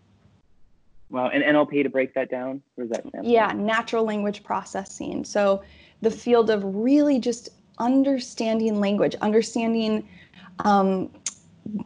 Wow, 1.11 1.29
and 1.29 1.43
NLP 1.43 1.83
to 1.83 1.89
break 1.89 2.15
that 2.15 2.31
down, 2.31 2.63
what 2.77 2.89
does 2.89 3.03
that 3.13 3.25
Yeah, 3.25 3.53
natural 3.53 4.05
language 4.05 4.45
processing. 4.45 5.25
So 5.25 5.63
the 6.03 6.11
field 6.11 6.51
of 6.51 6.63
really 6.65 7.19
just 7.19 7.49
understanding 7.79 8.79
language, 8.79 9.17
understanding, 9.21 10.09
um, 10.61 11.11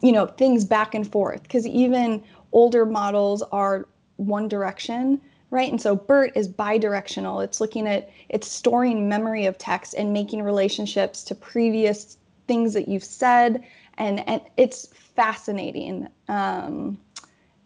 you 0.03 0.13
know, 0.13 0.27
things 0.27 0.65
back 0.65 0.95
and 0.95 1.11
forth. 1.11 1.43
Because 1.43 1.67
even 1.67 2.23
older 2.53 2.85
models 2.85 3.43
are 3.51 3.89
one 4.17 4.47
direction, 4.47 5.21
right? 5.51 5.71
And 5.71 5.81
so 5.81 5.97
BERT 5.97 6.33
is 6.35 6.49
bidirectional. 6.49 7.43
It's 7.43 7.61
looking 7.61 7.87
at, 7.87 8.11
it's 8.29 8.49
storing 8.49 9.09
memory 9.09 9.47
of 9.47 9.57
text 9.57 9.95
and 9.95 10.13
making 10.13 10.43
relationships 10.43 11.25
to 11.25 11.35
previous 11.35 12.19
things 12.47 12.75
that 12.75 12.89
you've 12.89 13.05
said. 13.05 13.65
And, 13.99 14.27
and 14.29 14.41
it's 14.57 14.87
fascinating. 14.87 16.09
Um, 16.29 16.99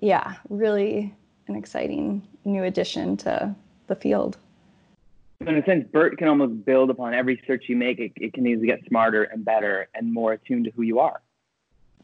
yeah, 0.00 0.34
really 0.48 1.14
an 1.48 1.56
exciting 1.56 2.26
new 2.44 2.64
addition 2.64 3.16
to 3.18 3.54
the 3.86 3.96
field. 3.96 4.36
In 5.40 5.56
a 5.56 5.64
sense, 5.64 5.86
BERT 5.92 6.18
can 6.18 6.28
almost 6.28 6.64
build 6.64 6.90
upon 6.90 7.14
every 7.14 7.40
search 7.46 7.64
you 7.68 7.76
make. 7.76 8.00
It, 8.00 8.12
it 8.16 8.32
can 8.32 8.46
easily 8.46 8.66
get 8.66 8.80
smarter 8.88 9.24
and 9.24 9.44
better 9.44 9.88
and 9.94 10.12
more 10.12 10.32
attuned 10.32 10.64
to 10.64 10.70
who 10.72 10.82
you 10.82 10.98
are. 10.98 11.20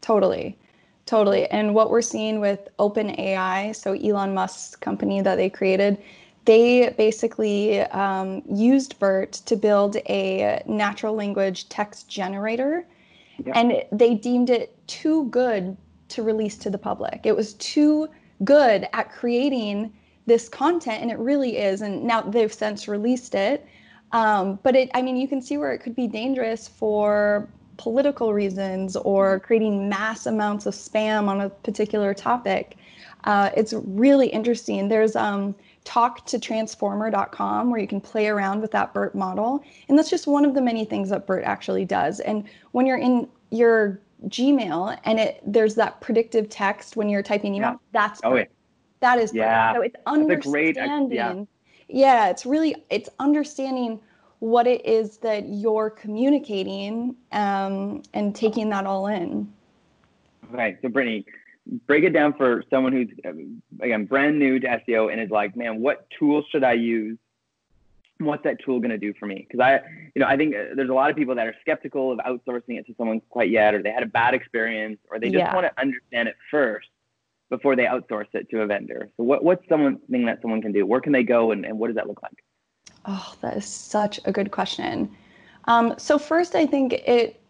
Totally. 0.01 0.57
Totally. 1.05 1.45
And 1.47 1.75
what 1.75 1.91
we're 1.91 2.01
seeing 2.01 2.39
with 2.39 2.67
OpenAI, 2.79 3.75
so 3.75 3.93
Elon 3.93 4.33
Musk's 4.33 4.75
company 4.75 5.21
that 5.21 5.35
they 5.35 5.49
created, 5.49 6.01
they 6.45 6.93
basically 6.97 7.81
um, 7.81 8.41
used 8.49 8.97
BERT 8.99 9.33
to 9.33 9.55
build 9.55 9.97
a 10.07 10.63
natural 10.65 11.13
language 11.13 11.69
text 11.69 12.07
generator. 12.07 12.85
And 13.53 13.83
they 13.91 14.15
deemed 14.15 14.49
it 14.49 14.75
too 14.87 15.25
good 15.25 15.75
to 16.09 16.23
release 16.23 16.57
to 16.59 16.69
the 16.69 16.77
public. 16.77 17.21
It 17.23 17.35
was 17.35 17.53
too 17.55 18.07
good 18.43 18.87
at 18.93 19.11
creating 19.11 19.93
this 20.25 20.49
content, 20.49 21.01
and 21.01 21.11
it 21.11 21.17
really 21.19 21.57
is. 21.57 21.81
And 21.81 22.03
now 22.03 22.21
they've 22.21 22.53
since 22.53 22.87
released 22.87 23.35
it. 23.35 23.65
Um, 24.11 24.59
but 24.63 24.75
it, 24.75 24.89
I 24.93 25.01
mean, 25.01 25.17
you 25.17 25.27
can 25.27 25.41
see 25.41 25.57
where 25.57 25.73
it 25.73 25.79
could 25.79 25.95
be 25.95 26.07
dangerous 26.07 26.67
for 26.67 27.49
political 27.77 28.33
reasons 28.33 28.95
or 28.95 29.39
creating 29.41 29.89
mass 29.89 30.25
amounts 30.25 30.65
of 30.65 30.73
spam 30.73 31.27
on 31.27 31.41
a 31.41 31.49
particular 31.49 32.13
topic. 32.13 32.77
Uh, 33.25 33.49
it's 33.57 33.73
really 33.73 34.27
interesting. 34.27 34.87
There's 34.87 35.15
um, 35.15 35.55
talktotransformer.com 35.85 37.69
where 37.69 37.79
you 37.79 37.87
can 37.87 38.01
play 38.01 38.27
around 38.27 38.61
with 38.61 38.71
that 38.71 38.93
BERT 38.93 39.15
model. 39.15 39.63
And 39.87 39.97
that's 39.97 40.09
just 40.09 40.27
one 40.27 40.43
of 40.43 40.53
the 40.53 40.61
many 40.61 40.83
things 40.83 41.09
that 41.09 41.25
BERT 41.25 41.43
actually 41.43 41.85
does. 41.85 42.19
And 42.19 42.43
when 42.71 42.85
you're 42.85 42.97
in 42.97 43.29
your 43.51 44.01
Gmail 44.27 44.97
and 45.03 45.19
it 45.19 45.41
there's 45.45 45.75
that 45.75 46.01
predictive 46.01 46.49
text 46.49 46.95
when 46.95 47.09
you're 47.09 47.21
typing 47.21 47.53
email, 47.53 47.71
yeah. 47.71 47.77
that's 47.91 48.21
oh, 48.23 48.35
yeah. 48.35 48.45
that 49.01 49.19
is 49.19 49.33
yeah. 49.33 49.73
So 49.73 49.81
it's 49.81 49.95
understanding. 50.05 51.07
Great, 51.07 51.15
yeah. 51.15 51.43
yeah, 51.87 52.29
it's 52.29 52.45
really 52.45 52.75
it's 52.89 53.09
understanding 53.19 53.99
what 54.39 54.67
it 54.67 54.85
is 54.85 55.17
that 55.17 55.47
you're 55.47 55.89
communicating 55.89 57.15
um, 57.31 58.01
and 58.13 58.35
taking 58.35 58.69
that 58.69 58.85
all 58.85 59.07
in. 59.07 59.51
Okay, 60.53 60.77
so 60.81 60.89
Brittany, 60.89 61.25
break 61.87 62.03
it 62.03 62.11
down 62.11 62.33
for 62.33 62.63
someone 62.69 62.93
who's 62.93 63.09
again 63.81 64.05
brand 64.05 64.39
new 64.39 64.59
to 64.59 64.67
SEO 64.67 65.11
and 65.11 65.21
is 65.21 65.29
like, 65.29 65.55
man, 65.55 65.81
what 65.81 66.07
tools 66.17 66.45
should 66.51 66.63
I 66.63 66.73
use? 66.73 67.17
What's 68.19 68.43
that 68.43 68.57
tool 68.63 68.79
going 68.79 68.91
to 68.91 68.97
do 68.97 69.13
for 69.19 69.25
me? 69.25 69.45
Because 69.47 69.59
I, 69.59 69.81
you 70.13 70.21
know, 70.21 70.25
I 70.27 70.37
think 70.37 70.55
uh, 70.55 70.75
there's 70.75 70.89
a 70.89 70.93
lot 70.93 71.09
of 71.09 71.17
people 71.17 71.35
that 71.35 71.47
are 71.47 71.55
skeptical 71.59 72.13
of 72.13 72.19
outsourcing 72.19 72.79
it 72.79 72.87
to 72.87 72.95
someone 72.97 73.21
quite 73.29 73.49
yet, 73.49 73.73
or 73.73 73.83
they 73.83 73.91
had 73.91 74.03
a 74.03 74.07
bad 74.07 74.33
experience, 74.33 74.99
or 75.09 75.19
they 75.19 75.27
just 75.27 75.39
yeah. 75.39 75.53
want 75.53 75.67
to 75.67 75.81
understand 75.81 76.29
it 76.29 76.35
first 76.49 76.87
before 77.49 77.75
they 77.75 77.83
outsource 77.83 78.27
it 78.33 78.49
to 78.51 78.61
a 78.61 78.65
vendor. 78.65 79.09
So, 79.17 79.23
what, 79.23 79.43
what's 79.43 79.67
something 79.67 80.25
that 80.25 80.41
someone 80.41 80.61
can 80.61 80.71
do? 80.71 80.85
Where 80.85 81.01
can 81.01 81.11
they 81.11 81.23
go, 81.23 81.51
and, 81.51 81.65
and 81.65 81.77
what 81.77 81.87
does 81.87 81.95
that 81.97 82.07
look 82.07 82.23
like? 82.23 82.41
Oh, 83.05 83.35
that 83.41 83.57
is 83.57 83.65
such 83.65 84.19
a 84.23 84.31
good 84.31 84.51
question. 84.51 85.13
Um, 85.65 85.93
so 85.97 86.17
first, 86.17 86.55
I 86.55 86.65
think 86.65 86.93
it 86.93 87.41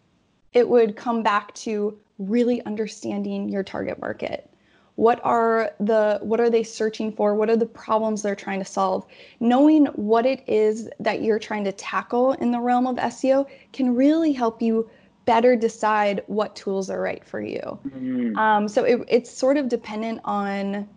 it 0.55 0.67
would 0.67 0.95
come 0.95 1.21
back 1.21 1.53
to 1.53 1.95
really 2.17 2.65
understanding 2.65 3.50
your 3.50 3.62
target 3.62 4.00
market. 4.00 4.50
What 4.95 5.19
are 5.25 5.71
the 5.81 6.19
what 6.21 6.39
are 6.39 6.50
they 6.50 6.63
searching 6.63 7.12
for? 7.12 7.35
What 7.35 7.50
are 7.50 7.57
the 7.57 7.65
problems 7.65 8.21
they're 8.21 8.33
trying 8.33 8.59
to 8.59 8.65
solve? 8.65 9.05
Knowing 9.41 9.88
what 9.88 10.25
it 10.25 10.41
is 10.47 10.89
that 11.01 11.21
you're 11.21 11.38
trying 11.38 11.65
to 11.65 11.74
tackle 11.74 12.31
in 12.33 12.51
the 12.51 12.62
realm 12.62 12.88
of 12.88 12.95
SEO 12.95 13.45
can 13.74 13.93
really 13.93 14.31
help 14.31 14.62
you 14.62 14.89
better 15.25 15.57
decide 15.57 16.24
what 16.27 16.55
tools 16.55 16.89
are 16.89 17.01
right 17.01 17.25
for 17.25 17.41
you. 17.41 17.59
Mm-hmm. 17.88 18.38
Um, 18.38 18.67
so 18.69 18.85
it, 18.85 19.03
it's 19.09 19.29
sort 19.29 19.57
of 19.57 19.67
dependent 19.67 20.21
on 20.24 20.88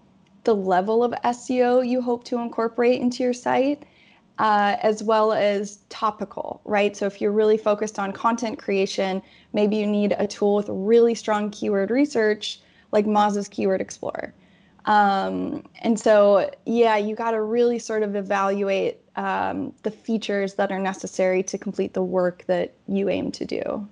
the 0.44 0.54
level 0.54 1.02
of 1.02 1.12
SEO 1.24 1.86
you 1.86 2.00
hope 2.00 2.22
to 2.24 2.38
incorporate 2.38 3.00
into 3.00 3.24
your 3.24 3.32
site 3.32 3.82
uh, 4.38 4.76
as 4.82 5.02
well 5.02 5.32
as 5.32 5.78
topical, 5.88 6.60
right? 6.64 6.96
So 6.96 7.06
if 7.06 7.20
you're 7.20 7.32
really 7.32 7.58
focused 7.58 7.98
on 7.98 8.12
content 8.12 8.58
creation, 8.58 9.22
maybe 9.52 9.76
you 9.76 9.86
need 9.86 10.14
a 10.18 10.26
tool 10.26 10.56
with 10.56 10.68
really 10.68 11.14
strong 11.14 11.50
keyword 11.50 11.90
research 11.90 12.60
like 12.92 13.06
Moz's 13.06 13.48
Keyword 13.48 13.80
Explorer. 13.80 14.32
Um, 14.86 15.64
and 15.80 16.00
so, 16.00 16.50
yeah, 16.64 16.96
you 16.96 17.14
got 17.14 17.32
to 17.32 17.42
really 17.42 17.78
sort 17.78 18.02
of 18.02 18.16
evaluate 18.16 19.00
um, 19.16 19.74
the 19.82 19.90
features 19.90 20.54
that 20.54 20.72
are 20.72 20.78
necessary 20.78 21.42
to 21.42 21.58
complete 21.58 21.92
the 21.92 22.02
work 22.02 22.44
that 22.46 22.74
you 22.86 23.08
aim 23.08 23.30
to 23.32 23.44
do. 23.44 23.88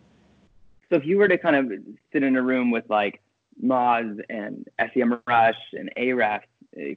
So 0.88 0.96
if 0.96 1.04
you 1.04 1.18
were 1.18 1.28
to 1.28 1.36
kind 1.36 1.56
of 1.56 1.72
sit 2.12 2.22
in 2.22 2.36
a 2.36 2.42
room 2.42 2.70
with 2.70 2.88
like 2.88 3.20
Moz 3.62 4.20
and 4.30 4.66
SEMrush 4.80 5.54
and 5.72 5.90
Ahrefs, 5.98 6.42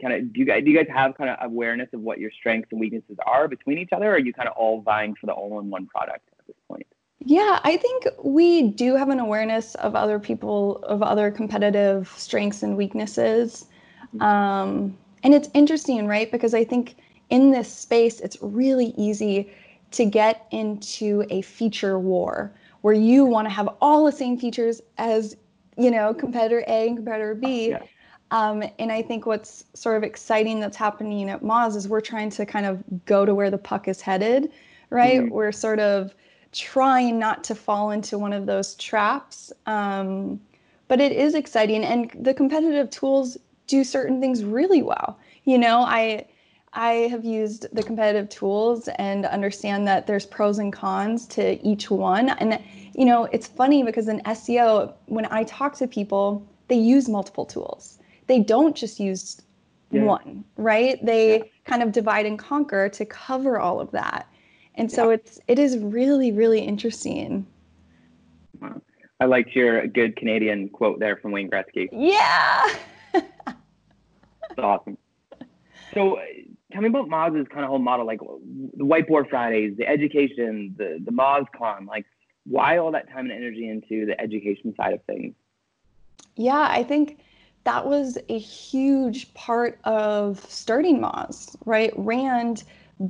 kind 0.01 0.13
of 0.13 0.33
do 0.33 0.39
you 0.39 0.45
guys 0.45 0.63
do 0.63 0.71
you 0.71 0.77
guys 0.77 0.87
have 0.93 1.15
kind 1.15 1.29
of 1.29 1.37
awareness 1.41 1.89
of 1.93 2.01
what 2.01 2.19
your 2.19 2.31
strengths 2.31 2.69
and 2.71 2.79
weaknesses 2.79 3.17
are 3.25 3.47
between 3.47 3.77
each 3.77 3.91
other 3.93 4.09
or 4.09 4.15
are 4.15 4.19
you 4.19 4.33
kind 4.33 4.47
of 4.47 4.55
all 4.57 4.81
vying 4.81 5.15
for 5.15 5.25
the 5.25 5.31
all-in-one 5.31 5.87
product 5.87 6.27
at 6.37 6.47
this 6.47 6.55
point? 6.67 6.85
Yeah 7.19 7.59
i 7.63 7.77
think 7.77 8.07
we 8.23 8.69
do 8.69 8.95
have 8.95 9.09
an 9.09 9.19
awareness 9.19 9.75
of 9.75 9.95
other 9.95 10.19
people 10.19 10.77
of 10.83 11.01
other 11.01 11.31
competitive 11.31 12.13
strengths 12.15 12.63
and 12.63 12.75
weaknesses. 12.75 13.67
Mm-hmm. 14.07 14.21
um, 14.21 14.97
and 15.23 15.33
it's 15.33 15.49
interesting 15.53 16.07
right? 16.07 16.31
Because 16.31 16.53
i 16.53 16.63
think 16.63 16.97
in 17.29 17.51
this 17.51 17.71
space 17.71 18.19
it's 18.19 18.37
really 18.41 18.93
easy 18.97 19.51
to 19.91 20.05
get 20.05 20.45
into 20.51 21.25
a 21.29 21.41
feature 21.41 21.97
war 21.99 22.51
where 22.81 22.93
you 22.93 23.25
want 23.25 23.45
to 23.47 23.53
have 23.53 23.69
all 23.81 24.05
the 24.05 24.11
same 24.11 24.37
features 24.37 24.81
as 24.97 25.37
you 25.77 25.89
know 25.89 26.13
competitor 26.13 26.65
a 26.67 26.87
and 26.87 26.97
competitor 26.97 27.33
b. 27.33 27.69
Yeah 27.69 27.79
um, 28.31 28.63
and 28.77 28.91
I 28.91 29.01
think 29.01 29.25
what's 29.25 29.65
sort 29.73 29.97
of 29.97 30.03
exciting 30.03 30.59
that's 30.59 30.77
happening 30.77 31.29
at 31.29 31.41
Moz 31.41 31.75
is 31.75 31.87
we're 31.87 32.01
trying 32.01 32.29
to 32.31 32.45
kind 32.45 32.65
of 32.65 32.83
go 33.05 33.25
to 33.25 33.33
where 33.33 33.49
the 33.49 33.57
puck 33.57 33.87
is 33.87 34.01
headed, 34.01 34.51
right? 34.89 35.21
Mm-hmm. 35.21 35.33
We're 35.33 35.51
sort 35.51 35.79
of 35.79 36.13
trying 36.51 37.17
not 37.17 37.43
to 37.45 37.55
fall 37.55 37.91
into 37.91 38.17
one 38.17 38.33
of 38.33 38.45
those 38.45 38.75
traps. 38.75 39.51
Um, 39.65 40.39
but 40.87 40.99
it 40.99 41.11
is 41.11 41.35
exciting, 41.35 41.83
and 41.83 42.11
the 42.19 42.33
competitive 42.33 42.89
tools 42.89 43.37
do 43.67 43.83
certain 43.83 44.19
things 44.19 44.43
really 44.43 44.81
well. 44.81 45.19
You 45.45 45.57
know, 45.57 45.81
I 45.81 46.25
I 46.73 47.07
have 47.11 47.23
used 47.23 47.67
the 47.73 47.83
competitive 47.83 48.29
tools 48.29 48.87
and 48.97 49.25
understand 49.25 49.87
that 49.87 50.07
there's 50.07 50.25
pros 50.25 50.59
and 50.59 50.73
cons 50.73 51.27
to 51.27 51.63
each 51.67 51.89
one. 51.89 52.29
And 52.29 52.59
you 52.95 53.05
know, 53.05 53.25
it's 53.25 53.47
funny 53.47 53.83
because 53.83 54.07
in 54.07 54.21
SEO, 54.21 54.93
when 55.05 55.27
I 55.31 55.43
talk 55.43 55.75
to 55.77 55.87
people, 55.87 56.45
they 56.67 56.75
use 56.75 57.07
multiple 57.07 57.45
tools 57.45 57.98
they 58.29 58.39
don't 58.39 58.75
just 58.75 58.99
use 58.99 59.41
yeah. 59.91 60.03
one, 60.03 60.45
right? 60.55 61.03
They 61.05 61.39
yeah. 61.39 61.43
kind 61.65 61.83
of 61.83 61.91
divide 61.91 62.25
and 62.25 62.39
conquer 62.39 62.87
to 62.87 63.05
cover 63.05 63.59
all 63.59 63.81
of 63.81 63.91
that. 63.91 64.27
And 64.75 64.89
so 64.89 65.09
yeah. 65.09 65.15
it's 65.15 65.39
it 65.47 65.59
is 65.59 65.77
really 65.79 66.31
really 66.31 66.61
interesting. 66.61 67.45
Wow. 68.61 68.81
I 69.19 69.25
liked 69.25 69.53
your 69.53 69.85
good 69.87 70.15
Canadian 70.15 70.69
quote 70.69 70.99
there 70.99 71.17
from 71.17 71.31
Wayne 71.31 71.49
Gretzky. 71.49 71.89
Yeah. 71.91 72.69
That's 73.13 74.59
awesome. 74.59 74.97
So 75.93 76.17
uh, 76.17 76.21
tell 76.71 76.81
me 76.81 76.87
about 76.87 77.09
Moz's 77.09 77.47
kind 77.49 77.63
of 77.65 77.69
whole 77.69 77.79
model, 77.79 78.05
like 78.05 78.19
the 78.19 78.85
whiteboard 78.85 79.29
Fridays, 79.29 79.75
the 79.75 79.87
education, 79.87 80.75
the 80.77 80.99
the 81.03 81.11
MozCon, 81.11 81.87
like 81.87 82.05
why 82.45 82.77
all 82.77 82.91
that 82.91 83.09
time 83.09 83.25
and 83.25 83.31
energy 83.31 83.67
into 83.67 84.05
the 84.05 84.19
education 84.21 84.73
side 84.75 84.93
of 84.93 85.03
things? 85.05 85.33
Yeah, 86.35 86.67
I 86.69 86.83
think 86.83 87.19
that 87.69 87.85
was 87.85 88.17
a 88.29 88.39
huge 88.39 89.31
part 89.35 89.79
of 89.83 90.43
starting 90.49 90.99
Moz, 90.99 91.55
right? 91.65 91.93
Rand 91.97 92.63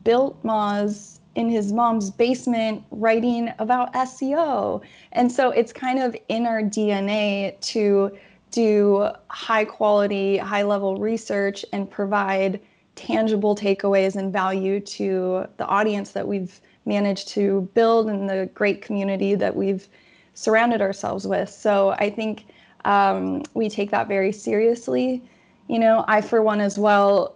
built 0.04 0.44
Moz 0.44 1.20
in 1.36 1.50
his 1.50 1.72
mom's 1.72 2.12
basement 2.12 2.84
writing 2.92 3.54
about 3.60 3.94
SEO. 3.94 4.82
And 5.14 5.32
so 5.32 5.52
it's 5.52 5.72
kind 5.72 5.98
of 5.98 6.14
in 6.28 6.46
our 6.46 6.62
DNA 6.62 7.58
to 7.72 8.12
do 8.52 9.08
high 9.30 9.64
quality, 9.64 10.36
high 10.36 10.64
level 10.64 10.98
research 10.98 11.64
and 11.72 11.90
provide 11.90 12.60
tangible 12.96 13.56
takeaways 13.56 14.18
and 14.18 14.34
value 14.34 14.82
to 14.82 15.46
the 15.56 15.66
audience 15.68 16.12
that 16.12 16.28
we've 16.28 16.60
managed 16.84 17.30
to 17.30 17.70
build 17.74 18.10
and 18.10 18.30
the 18.30 18.50
great 18.54 18.82
community 18.82 19.36
that 19.36 19.56
we've 19.56 19.88
surrounded 20.34 20.82
ourselves 20.82 21.26
with. 21.26 21.50
So 21.50 21.92
I 21.92 22.10
think 22.10 22.44
um, 22.86 23.44
we 23.54 23.70
take 23.70 23.92
that 23.92 24.08
very 24.08 24.32
seriously. 24.32 25.22
You 25.68 25.80
know, 25.80 26.06
I, 26.08 26.22
for 26.22 26.42
one, 26.42 26.62
as 26.62 26.78
well, 26.78 27.36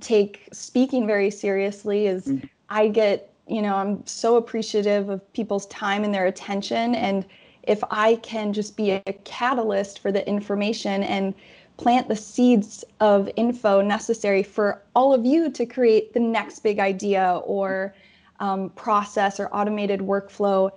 take 0.00 0.48
speaking 0.52 1.06
very 1.06 1.30
seriously. 1.30 2.06
Is 2.06 2.26
mm-hmm. 2.26 2.46
I 2.68 2.88
get, 2.88 3.32
you 3.46 3.62
know, 3.62 3.74
I'm 3.74 4.06
so 4.06 4.36
appreciative 4.36 5.08
of 5.08 5.32
people's 5.32 5.66
time 5.66 6.04
and 6.04 6.14
their 6.14 6.26
attention. 6.26 6.94
And 6.94 7.24
if 7.64 7.82
I 7.90 8.16
can 8.16 8.52
just 8.52 8.76
be 8.76 8.90
a 8.92 9.12
catalyst 9.24 9.98
for 9.98 10.12
the 10.12 10.26
information 10.28 11.02
and 11.02 11.34
plant 11.76 12.08
the 12.08 12.16
seeds 12.16 12.84
of 13.00 13.30
info 13.36 13.80
necessary 13.80 14.42
for 14.42 14.82
all 14.94 15.14
of 15.14 15.24
you 15.24 15.50
to 15.50 15.64
create 15.64 16.12
the 16.12 16.20
next 16.20 16.60
big 16.60 16.78
idea 16.78 17.40
or 17.44 17.94
um, 18.38 18.70
process 18.70 19.40
or 19.40 19.48
automated 19.54 20.00
workflow, 20.00 20.70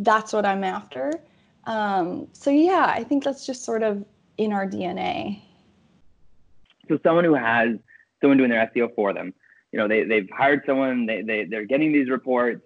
that's 0.00 0.32
what 0.32 0.44
I'm 0.44 0.64
after. 0.64 1.12
Um, 1.64 2.28
so 2.32 2.50
yeah, 2.50 2.92
I 2.94 3.04
think 3.04 3.24
that's 3.24 3.46
just 3.46 3.64
sort 3.64 3.82
of 3.82 4.04
in 4.38 4.52
our 4.52 4.66
DNA. 4.66 5.42
So 6.88 6.98
someone 7.02 7.24
who 7.24 7.34
has 7.34 7.76
someone 8.20 8.38
doing 8.38 8.50
their 8.50 8.70
SEO 8.74 8.94
for 8.94 9.12
them, 9.12 9.34
you 9.72 9.78
know, 9.78 9.86
they, 9.86 10.04
they've 10.04 10.28
hired 10.36 10.62
someone, 10.66 11.06
they, 11.06 11.22
they, 11.22 11.44
they're 11.44 11.66
getting 11.66 11.92
these 11.92 12.10
reports 12.10 12.62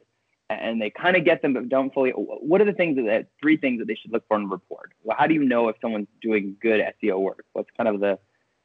and 0.50 0.80
they 0.80 0.90
kind 0.90 1.16
of 1.16 1.24
get 1.24 1.42
them, 1.42 1.54
but 1.54 1.68
don't 1.68 1.92
fully, 1.92 2.10
what 2.10 2.60
are 2.60 2.64
the 2.64 2.72
things 2.72 2.96
that, 2.96 3.26
three 3.40 3.56
things 3.56 3.78
that 3.78 3.86
they 3.86 3.94
should 3.94 4.12
look 4.12 4.26
for 4.28 4.36
in 4.36 4.44
a 4.44 4.46
report? 4.46 4.92
Well, 5.02 5.16
how 5.18 5.26
do 5.26 5.34
you 5.34 5.44
know 5.44 5.68
if 5.68 5.76
someone's 5.80 6.08
doing 6.22 6.56
good 6.60 6.80
SEO 7.02 7.20
work? 7.20 7.44
What's 7.52 7.70
kind 7.76 7.88
of 7.88 8.00
the 8.00 8.18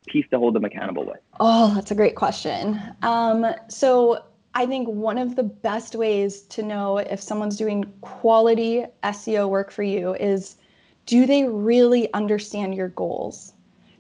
piece 0.08 0.26
to 0.32 0.38
hold 0.38 0.56
them 0.56 0.66
accountable 0.66 1.06
with? 1.06 1.20
Oh, 1.40 1.74
that's 1.76 1.92
a 1.92 1.96
great 1.96 2.16
question. 2.16 2.80
Um, 3.02 3.46
so 3.70 4.24
I 4.56 4.66
think 4.66 4.88
one 4.88 5.18
of 5.18 5.36
the 5.36 5.44
best 5.44 5.96
ways 5.96 6.42
to 6.42 6.64
know 6.64 6.98
if 6.98 7.22
someone's 7.22 7.58
doing 7.58 7.86
quality 8.02 8.86
SEO 9.04 9.50
work 9.50 9.72
for 9.72 9.84
you 9.84 10.16
is 10.16 10.58
do 11.06 11.26
they 11.26 11.46
really 11.46 12.12
understand 12.14 12.76
your 12.76 12.90
goals? 12.90 13.54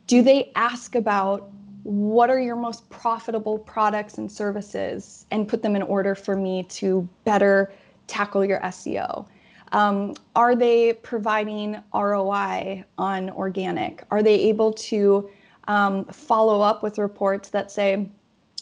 Do 0.07 0.21
they 0.21 0.51
ask 0.55 0.95
about 0.95 1.49
what 1.83 2.29
are 2.29 2.39
your 2.39 2.55
most 2.55 2.89
profitable 2.89 3.57
products 3.57 4.17
and 4.17 4.31
services 4.31 5.25
and 5.31 5.47
put 5.47 5.61
them 5.61 5.75
in 5.75 5.81
order 5.81 6.13
for 6.13 6.35
me 6.35 6.63
to 6.63 7.07
better 7.23 7.71
tackle 8.07 8.43
your 8.43 8.59
SEO? 8.61 9.25
Um, 9.71 10.15
are 10.35 10.55
they 10.55 10.93
providing 10.93 11.81
ROI 11.93 12.83
on 12.97 13.29
organic? 13.29 14.03
Are 14.11 14.23
they 14.23 14.35
able 14.35 14.73
to 14.73 15.29
um, 15.67 16.05
follow 16.05 16.61
up 16.61 16.81
with 16.81 16.97
reports 16.97 17.49
that 17.49 17.71
say, 17.71 18.09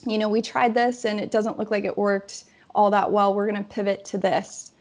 you 0.05 0.17
know, 0.17 0.29
we 0.29 0.41
tried 0.41 0.73
this 0.73 1.05
and 1.05 1.19
it 1.19 1.31
doesn't 1.31 1.57
look 1.57 1.71
like 1.71 1.85
it 1.85 1.97
worked 1.97 2.45
all 2.75 2.91
that 2.91 3.11
well. 3.11 3.33
We're 3.33 3.49
going 3.49 3.63
to 3.63 3.69
pivot 3.69 4.05
to 4.05 4.17
this. 4.17 4.71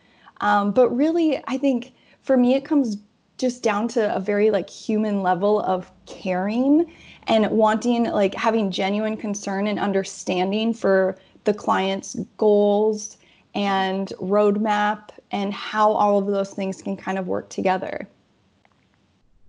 Um, 0.40 0.72
but 0.72 0.90
really, 0.90 1.42
I 1.46 1.56
think 1.56 1.94
for 2.22 2.36
me, 2.36 2.54
it 2.54 2.64
comes 2.64 2.98
just 3.38 3.62
down 3.62 3.88
to 3.88 4.14
a 4.14 4.20
very 4.20 4.50
like 4.50 4.68
human 4.68 5.22
level 5.22 5.60
of 5.60 5.90
caring 6.06 6.92
and 7.26 7.50
wanting 7.50 8.04
like 8.04 8.34
having 8.34 8.70
genuine 8.70 9.16
concern 9.16 9.66
and 9.66 9.78
understanding 9.78 10.72
for 10.72 11.18
the 11.44 11.54
client's 11.54 12.16
goals 12.36 13.18
and 13.54 14.12
roadmap 14.20 15.10
and 15.30 15.52
how 15.52 15.90
all 15.92 16.18
of 16.18 16.26
those 16.26 16.50
things 16.50 16.82
can 16.82 16.96
kind 16.96 17.18
of 17.18 17.26
work 17.26 17.48
together. 17.48 18.08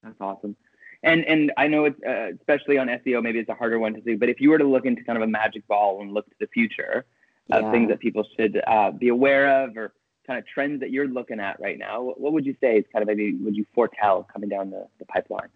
That's 0.04 0.20
awesome. 0.22 0.56
And 1.04 1.24
and 1.26 1.52
I 1.58 1.68
know 1.68 1.86
it's 1.86 2.02
uh, 2.04 2.32
especially 2.40 2.78
on 2.78 2.88
SEO, 2.88 3.22
maybe 3.22 3.40
it's 3.40 3.50
a 3.50 3.54
harder 3.54 3.80
one 3.80 3.94
to 3.94 4.02
see. 4.04 4.16
But 4.16 4.30
if 4.30 4.42
you 4.42 4.50
were 4.50 4.58
to 4.58 4.68
look 4.68 4.86
into 4.86 5.04
kind 5.04 5.18
of 5.18 5.24
a 5.24 5.28
magic 5.28 5.68
ball 5.68 6.02
and 6.02 6.14
look 6.14 6.26
to 6.26 6.36
the 6.40 6.48
future 6.48 7.06
of 7.52 7.64
yeah. 7.64 7.72
things 7.72 7.90
that 7.90 8.00
people 8.00 8.26
should 8.38 8.62
uh, 8.68 8.92
be 8.92 9.10
aware 9.10 9.64
of, 9.64 9.78
or 9.78 9.94
kind 10.26 10.38
of 10.38 10.46
trends 10.46 10.82
that 10.82 10.92
you're 10.92 11.08
looking 11.08 11.40
at 11.40 11.60
right 11.60 11.80
now, 11.80 12.02
what, 12.02 12.20
what 12.20 12.34
would 12.34 12.46
you 12.46 12.56
say 12.60 12.78
is 12.78 12.86
kind 12.92 13.02
of 13.02 13.08
maybe 13.08 13.34
would 13.36 13.56
you 13.56 13.66
foretell 13.74 14.28
coming 14.32 14.50
down 14.50 14.70
the, 14.70 14.86
the 15.00 15.06
pipeline? 15.06 15.48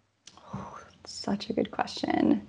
Oh, 0.54 0.78
such 1.04 1.50
a 1.50 1.52
good 1.52 1.70
question. 1.70 2.46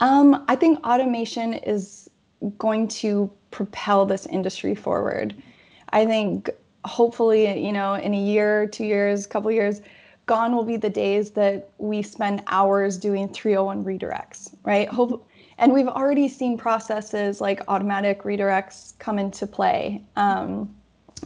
Um, 0.00 0.44
I 0.48 0.56
think 0.56 0.84
automation 0.86 1.54
is 1.54 2.10
going 2.58 2.88
to 2.88 3.30
propel 3.50 4.04
this 4.04 4.26
industry 4.26 4.74
forward. 4.74 5.34
I 5.90 6.04
think 6.04 6.50
hopefully, 6.84 7.64
you 7.64 7.72
know, 7.72 7.94
in 7.94 8.12
a 8.12 8.20
year, 8.20 8.66
two 8.66 8.84
years, 8.84 9.26
couple 9.26 9.50
years, 9.50 9.80
gone 10.26 10.54
will 10.54 10.64
be 10.64 10.76
the 10.76 10.90
days 10.90 11.30
that 11.32 11.70
we 11.78 12.02
spend 12.02 12.42
hours 12.48 12.98
doing 12.98 13.28
301 13.28 13.84
redirects, 13.84 14.54
right? 14.64 14.88
Hope, 14.88 15.26
and 15.58 15.72
we've 15.72 15.88
already 15.88 16.28
seen 16.28 16.58
processes 16.58 17.40
like 17.40 17.62
automatic 17.68 18.24
redirects 18.24 18.98
come 18.98 19.18
into 19.18 19.46
play. 19.46 20.02
Um, 20.16 20.74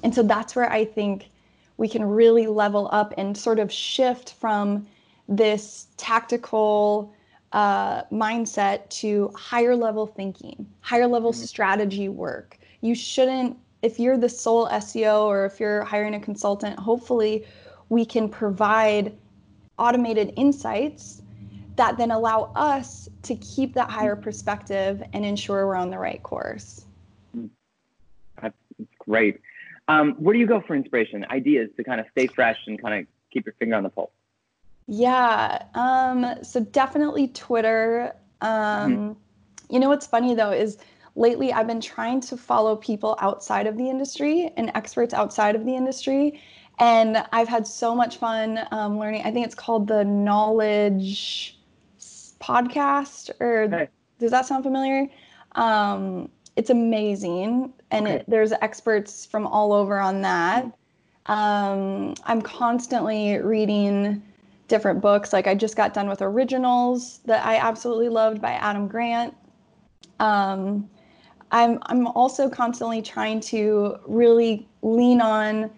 and 0.02 0.14
so 0.14 0.23
that's 0.23 0.54
where 0.54 0.71
I 0.71 0.85
think 0.85 1.30
we 1.78 1.88
can 1.88 2.04
really 2.04 2.47
level 2.47 2.88
up 2.92 3.14
and 3.16 3.37
sort 3.37 3.59
of 3.59 3.73
shift 3.73 4.35
from 4.35 4.87
this 5.28 5.87
tactical 5.97 7.14
uh, 7.52 8.02
mindset 8.04 8.88
to 8.90 9.33
higher 9.35 9.75
level 9.75 10.07
thinking, 10.07 10.66
higher 10.80 11.07
level 11.07 11.33
mm-hmm. 11.33 11.42
strategy 11.42 12.09
work. 12.09 12.59
You 12.83 12.95
shouldn't, 12.95 13.57
if 13.83 13.99
you're 13.99 14.19
the 14.19 14.28
sole 14.28 14.69
SEO 14.69 15.25
or 15.25 15.47
if 15.47 15.59
you're 15.59 15.85
hiring 15.85 16.14
a 16.14 16.21
consultant, 16.21 16.78
hopefully 16.78 17.47
we 17.91 18.07
can 18.07 18.29
provide 18.29 19.15
automated 19.79 20.33
insights 20.37 21.21
that 21.77 21.99
then 21.99 22.11
allow 22.11 22.53
us 22.55 23.09
to 23.23 23.35
keep 23.37 23.75
that 23.75 23.91
higher 23.91 24.17
perspective 24.17 25.03
and 25.13 25.25
ensure 25.25 25.67
we're 25.67 25.77
on 25.77 25.91
the 25.91 25.99
right 25.99 26.23
course. 26.23 26.87
That's 28.41 28.57
great. 28.99 29.41
Um, 29.89 30.13
where 30.19 30.33
do 30.33 30.39
you 30.39 30.47
go 30.47 30.61
for 30.61 30.77
inspiration, 30.77 31.27
ideas 31.31 31.69
to 31.77 31.85
kind 31.85 32.01
of 32.01 32.07
stay 32.13 32.27
fresh 32.27 32.59
and 32.67 32.81
kind 32.81 33.01
of 33.01 33.07
keep 33.33 33.45
your 33.45 33.55
finger 33.59 33.77
on 33.77 33.83
the 33.83 33.89
pulse? 33.89 34.11
Yeah, 34.87 35.63
um, 35.75 36.35
so 36.43 36.61
definitely 36.61 37.29
Twitter. 37.29 38.15
Um, 38.41 38.49
mm-hmm. 38.51 39.13
You 39.75 39.81
know 39.81 39.89
what's 39.89 40.07
funny 40.07 40.35
though 40.35 40.53
is 40.53 40.79
lately 41.17 41.53
I've 41.53 41.67
been 41.67 41.81
trying 41.81 42.21
to 42.23 42.37
follow 42.37 42.77
people 42.77 43.17
outside 43.21 43.67
of 43.67 43.77
the 43.77 43.89
industry 43.89 44.53
and 44.57 44.71
experts 44.75 45.15
outside 45.15 45.55
of 45.55 45.65
the 45.65 45.75
industry 45.75 46.41
and 46.81 47.23
I've 47.33 47.49
had 47.49 47.67
so 47.67 47.95
much 47.95 48.17
fun 48.17 48.67
um, 48.73 48.99
learning. 48.99 49.23
I 49.25 49.31
think 49.31 49.45
it's 49.45 49.55
called 49.55 49.87
the 49.87 50.03
Knowledge 50.05 51.59
Podcast, 52.41 53.31
or 53.39 53.69
hey. 53.69 53.89
does 54.19 54.31
that 54.31 54.47
sound 54.47 54.65
familiar? 54.65 55.07
Um, 55.53 56.31
it's 56.57 56.71
amazing, 56.71 57.75
and 57.91 58.07
okay. 58.07 58.17
it, 58.17 58.25
there's 58.27 58.53
experts 58.53 59.27
from 59.27 59.47
all 59.47 59.75
over 59.75 60.01
on 60.01 60.23
that. 60.23 60.65
Um, 61.27 62.15
I'm 62.25 62.41
constantly 62.41 63.37
reading 63.39 64.23
different 64.67 65.03
books. 65.03 65.35
Like 65.35 65.47
I 65.47 65.55
just 65.55 65.77
got 65.77 65.93
done 65.93 66.09
with 66.09 66.23
Originals 66.23 67.19
that 67.26 67.45
I 67.45 67.57
absolutely 67.57 68.09
loved 68.09 68.41
by 68.41 68.52
Adam 68.52 68.89
Grant. 68.89 69.35
Um, 70.19 70.89
I'm 71.50 71.78
I'm 71.83 72.07
also 72.07 72.49
constantly 72.49 73.02
trying 73.02 73.41
to 73.41 73.97
really 74.07 74.67
lean 74.83 75.21
on 75.21 75.71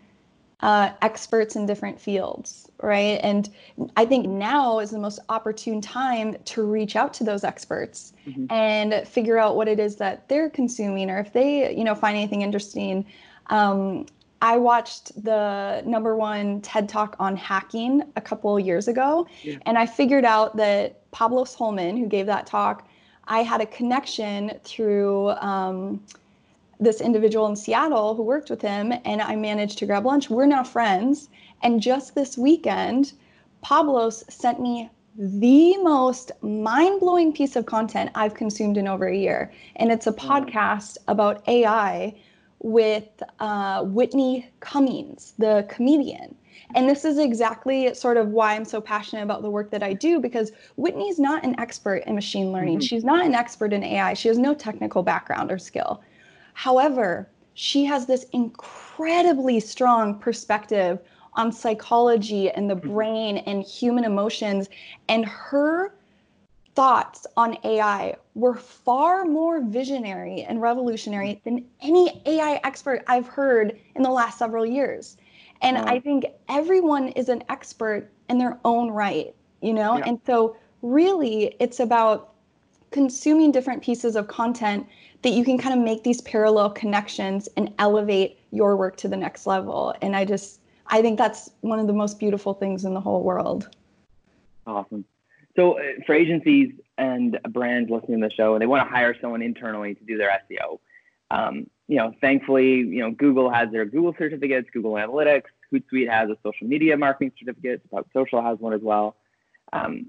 uh, 0.63 0.91
experts 1.03 1.57
in 1.57 1.67
different 1.67 2.01
fields, 2.01 2.71
right? 2.81 3.19
And 3.23 3.51
I 3.97 4.05
think 4.05 4.29
now 4.29 4.79
is 4.79 4.91
the 4.91 4.99
most 4.99 5.19
opportune 5.29 5.81
time 5.81 6.37
to 6.45 6.63
reach 6.63 6.95
out 6.95 7.13
to 7.15 7.25
those 7.25 7.43
experts 7.43 8.13
mm-hmm. 8.27 8.47
and 8.51 9.07
figure 9.07 9.39
out 9.39 9.57
what 9.57 9.67
it 9.67 9.81
is 9.81 9.97
that 9.97 10.29
they're 10.29 10.49
consuming, 10.49 11.11
or 11.11 11.19
if 11.19 11.33
they, 11.33 11.75
you 11.75 11.83
know, 11.83 11.95
find 11.95 12.17
anything 12.17 12.43
interesting. 12.43 13.05
Um, 13.49 14.07
I 14.41 14.57
watched 14.57 15.23
the 15.23 15.83
number 15.85 16.17
one 16.17 16.61
TED 16.63 16.89
Talk 16.89 17.17
on 17.19 17.37
hacking 17.37 18.03
a 18.17 18.21
couple 18.21 18.59
years 18.59 18.87
ago, 18.89 19.27
yeah. 19.43 19.59
and 19.67 19.79
I 19.79 19.87
figured 19.87 20.25
out 20.25 20.57
that 20.57 21.11
Pablos 21.11 21.55
Holman, 21.55 21.97
who 21.97 22.07
gave 22.07 22.27
that 22.27 22.47
talk, 22.47 22.89
I 23.27 23.43
had 23.43 23.61
a 23.61 23.67
connection 23.67 24.53
through. 24.63 25.31
Um, 25.31 26.01
this 26.83 27.01
individual 27.01 27.47
in 27.47 27.57
Seattle 27.57 28.15
who 28.15 28.23
worked 28.23 28.51
with 28.51 28.61
him, 28.61 28.93
and 29.05 29.23
I 29.23 29.37
managed 29.37 29.79
to 29.79 29.87
grab 29.87 30.05
lunch. 30.05 30.29
We're 30.29 30.47
now 30.47 30.65
friends. 30.65 31.29
And 31.63 31.81
just 31.81 32.15
this 32.15 32.37
weekend, 32.37 33.13
Pablos 33.61 34.25
sent 34.29 34.61
me 34.61 34.91
the 35.17 35.77
most 35.79 36.33
mind 36.43 37.01
blowing 37.01 37.33
piece 37.33 37.55
of 37.55 37.67
content 37.67 38.11
I've 38.15 38.35
consumed 38.35 38.77
in 38.77 38.89
over 38.89 39.07
a 39.07 39.17
year. 39.17 39.53
And 39.77 39.93
it's 39.93 40.07
a 40.07 40.13
podcast 40.13 40.97
about 41.07 41.47
AI 41.49 42.15
with 42.61 43.23
uh, 43.39 43.85
Whitney 43.85 44.51
Cummings, 44.61 45.35
the 45.39 45.67
comedian. 45.69 46.35
And 46.75 46.89
this 46.89 47.05
is 47.05 47.19
exactly 47.19 47.93
sort 47.95 48.17
of 48.17 48.29
why 48.29 48.55
I'm 48.55 48.65
so 48.65 48.81
passionate 48.81 49.23
about 49.23 49.43
the 49.43 49.51
work 49.51 49.71
that 49.71 49.83
I 49.83 49.93
do 49.93 50.21
because 50.21 50.53
Whitney's 50.77 51.19
not 51.19 51.45
an 51.45 51.59
expert 51.61 52.05
in 52.07 52.15
machine 52.15 52.51
learning. 52.51 52.79
Mm-hmm. 52.79 52.87
She's 52.87 53.05
not 53.05 53.25
an 53.25 53.35
expert 53.35 53.73
in 53.73 53.85
AI. 53.85 54.15
She 54.15 54.29
has 54.29 54.39
no 54.39 54.55
technical 54.55 55.03
background 55.03 55.53
or 55.53 55.59
skill. 55.59 56.03
However, 56.55 57.29
she 57.55 57.85
has 57.85 58.07
this 58.07 58.25
incredibly 58.33 59.61
strong 59.61 60.19
perspective 60.19 60.99
on 61.35 61.53
psychology 61.53 62.51
and 62.51 62.69
the 62.69 62.77
mm-hmm. 62.77 62.93
brain 62.93 63.37
and 63.39 63.63
human 63.63 64.05
emotions. 64.05 64.69
And 65.09 65.25
her 65.25 65.95
thoughts 66.75 67.27
on 67.37 67.59
AI 67.65 68.17
were 68.35 68.55
far 68.55 69.25
more 69.25 69.61
visionary 69.61 70.43
and 70.43 70.63
revolutionary 70.63 71.41
than 71.45 71.65
any 71.83 72.23
AI 72.27 72.61
expert 72.65 73.05
I've 73.07 73.27
heard 73.27 73.79
in 73.95 74.03
the 74.03 74.11
last 74.11 74.39
several 74.39 74.65
years. 74.65 75.17
And 75.61 75.79
I 75.79 76.01
think 76.01 76.27
everyone 76.49 77.09
is 77.09 77.29
an 77.29 77.45
expert 77.49 78.11
in 78.29 78.39
their 78.39 78.59
own 78.65 78.91
right, 78.91 79.33
you 79.61 79.73
know? 79.73 79.97
Yeah. 79.99 80.05
And 80.07 80.21
so, 80.27 80.57
really, 80.83 81.55
it's 81.61 81.79
about 81.79 82.32
consuming 82.93 83.53
different 83.53 83.83
pieces 83.83 84.17
of 84.17 84.29
content 84.29 84.87
that 85.23 85.31
you 85.31 85.45
can 85.45 85.59
kind 85.59 85.79
of 85.79 85.85
make 85.85 86.03
these 86.05 86.21
parallel 86.23 86.71
connections 86.71 87.49
and 87.57 87.73
elevate 87.79 88.39
your 88.51 88.77
work 88.77 88.97
to 88.99 89.09
the 89.09 89.17
next 89.17 89.47
level. 89.47 89.95
And 90.03 90.15
I 90.15 90.25
just, 90.25 90.61
I 90.87 91.03
think 91.03 91.19
that's 91.19 91.51
one 91.61 91.79
of 91.79 91.87
the 91.87 91.93
most 91.93 92.19
beautiful 92.19 92.55
things 92.55 92.85
in 92.85 92.95
the 92.95 93.01
whole 93.01 93.23
world. 93.23 93.69
Awesome. 94.67 95.05
So 95.57 95.79
uh, 95.79 95.83
for 96.07 96.15
agencies 96.15 96.73
and 96.99 97.39
brands 97.51 97.91
listening 97.91 98.21
to 98.21 98.29
the 98.29 98.35
show, 98.35 98.59
they 98.59 98.67
want 98.67 98.87
to 98.87 98.93
hire 98.93 99.17
someone 99.21 99.43
internally 99.43 99.95
to 99.95 100.05
do 100.05 100.17
their 100.17 100.31
SEO, 100.51 100.79
um, 101.33 101.67
you 101.89 101.97
know, 101.97 102.15
thankfully, 102.21 102.77
you 102.77 103.01
know, 103.01 103.11
Google 103.11 103.51
has 103.51 103.71
their 103.73 103.85
Google 103.85 104.15
certificates, 104.17 104.69
Google 104.73 104.93
Analytics, 104.93 105.45
Hootsuite 105.73 106.11
has 106.11 106.29
a 106.31 106.37
social 106.43 106.67
media 106.67 106.97
marketing 106.97 107.33
certificate, 107.39 107.83
Sprout 107.87 108.07
Social 108.13 108.43
has 108.43 108.59
one 108.59 108.75
as 108.75 108.83
well. 108.83 109.17
Um, 109.73 110.09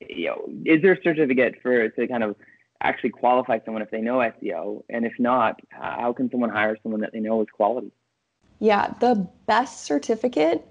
you 0.00 0.26
know, 0.26 0.48
is 0.64 0.82
there 0.82 0.92
a 0.92 1.02
certificate 1.02 1.56
for 1.62 1.88
to 1.88 2.08
kind 2.08 2.22
of 2.22 2.36
actually 2.80 3.10
qualify 3.10 3.58
someone 3.64 3.82
if 3.82 3.90
they 3.90 4.00
know 4.00 4.18
SEO? 4.18 4.82
And 4.88 5.04
if 5.04 5.12
not, 5.18 5.60
how 5.70 6.12
can 6.12 6.30
someone 6.30 6.50
hire 6.50 6.76
someone 6.82 7.00
that 7.00 7.12
they 7.12 7.20
know 7.20 7.40
is 7.42 7.48
quality? 7.52 7.90
Yeah, 8.60 8.94
the 9.00 9.28
best 9.46 9.84
certificate 9.84 10.66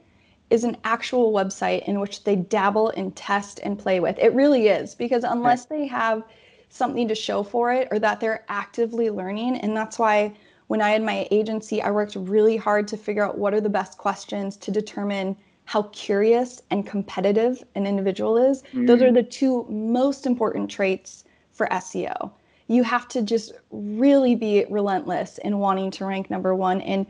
is 0.49 0.63
an 0.63 0.77
actual 0.83 1.33
website 1.33 1.83
in 1.87 1.99
which 1.99 2.23
they 2.23 2.35
dabble 2.35 2.89
and 2.91 3.15
test 3.15 3.59
and 3.63 3.77
play 3.77 3.99
with. 3.99 4.17
It 4.17 4.33
really 4.33 4.69
is 4.69 4.95
because 4.95 5.23
unless 5.23 5.65
they 5.65 5.85
have 5.87 6.23
something 6.69 7.07
to 7.07 7.15
show 7.15 7.43
for 7.43 7.71
it 7.73 7.87
or 7.91 7.99
that 7.99 8.19
they're 8.19 8.45
actively 8.47 9.09
learning, 9.09 9.57
and 9.57 9.75
that's 9.75 9.99
why 9.99 10.33
when 10.67 10.81
I 10.81 10.91
had 10.91 11.03
my 11.03 11.27
agency, 11.31 11.81
I 11.81 11.91
worked 11.91 12.15
really 12.15 12.57
hard 12.57 12.87
to 12.89 12.97
figure 12.97 13.23
out 13.23 13.37
what 13.37 13.53
are 13.53 13.61
the 13.61 13.69
best 13.69 13.97
questions 13.97 14.57
to 14.57 14.71
determine 14.71 15.35
how 15.67 15.83
curious 15.91 16.61
and 16.71 16.87
competitive 16.87 17.61
an 17.75 17.85
individual 17.85 18.37
is. 18.37 18.63
Mm. 18.73 18.87
Those 18.87 19.01
are 19.01 19.11
the 19.11 19.21
two 19.21 19.65
most 19.69 20.25
important 20.25 20.71
traits 20.71 21.25
for 21.51 21.67
SEO. 21.67 22.31
You 22.67 22.83
have 22.83 23.09
to 23.09 23.21
just 23.21 23.51
really 23.69 24.33
be 24.33 24.65
relentless 24.69 25.39
in 25.39 25.59
wanting 25.59 25.91
to 25.91 26.05
rank 26.05 26.29
number 26.29 26.55
one 26.55 26.79
and 26.81 27.05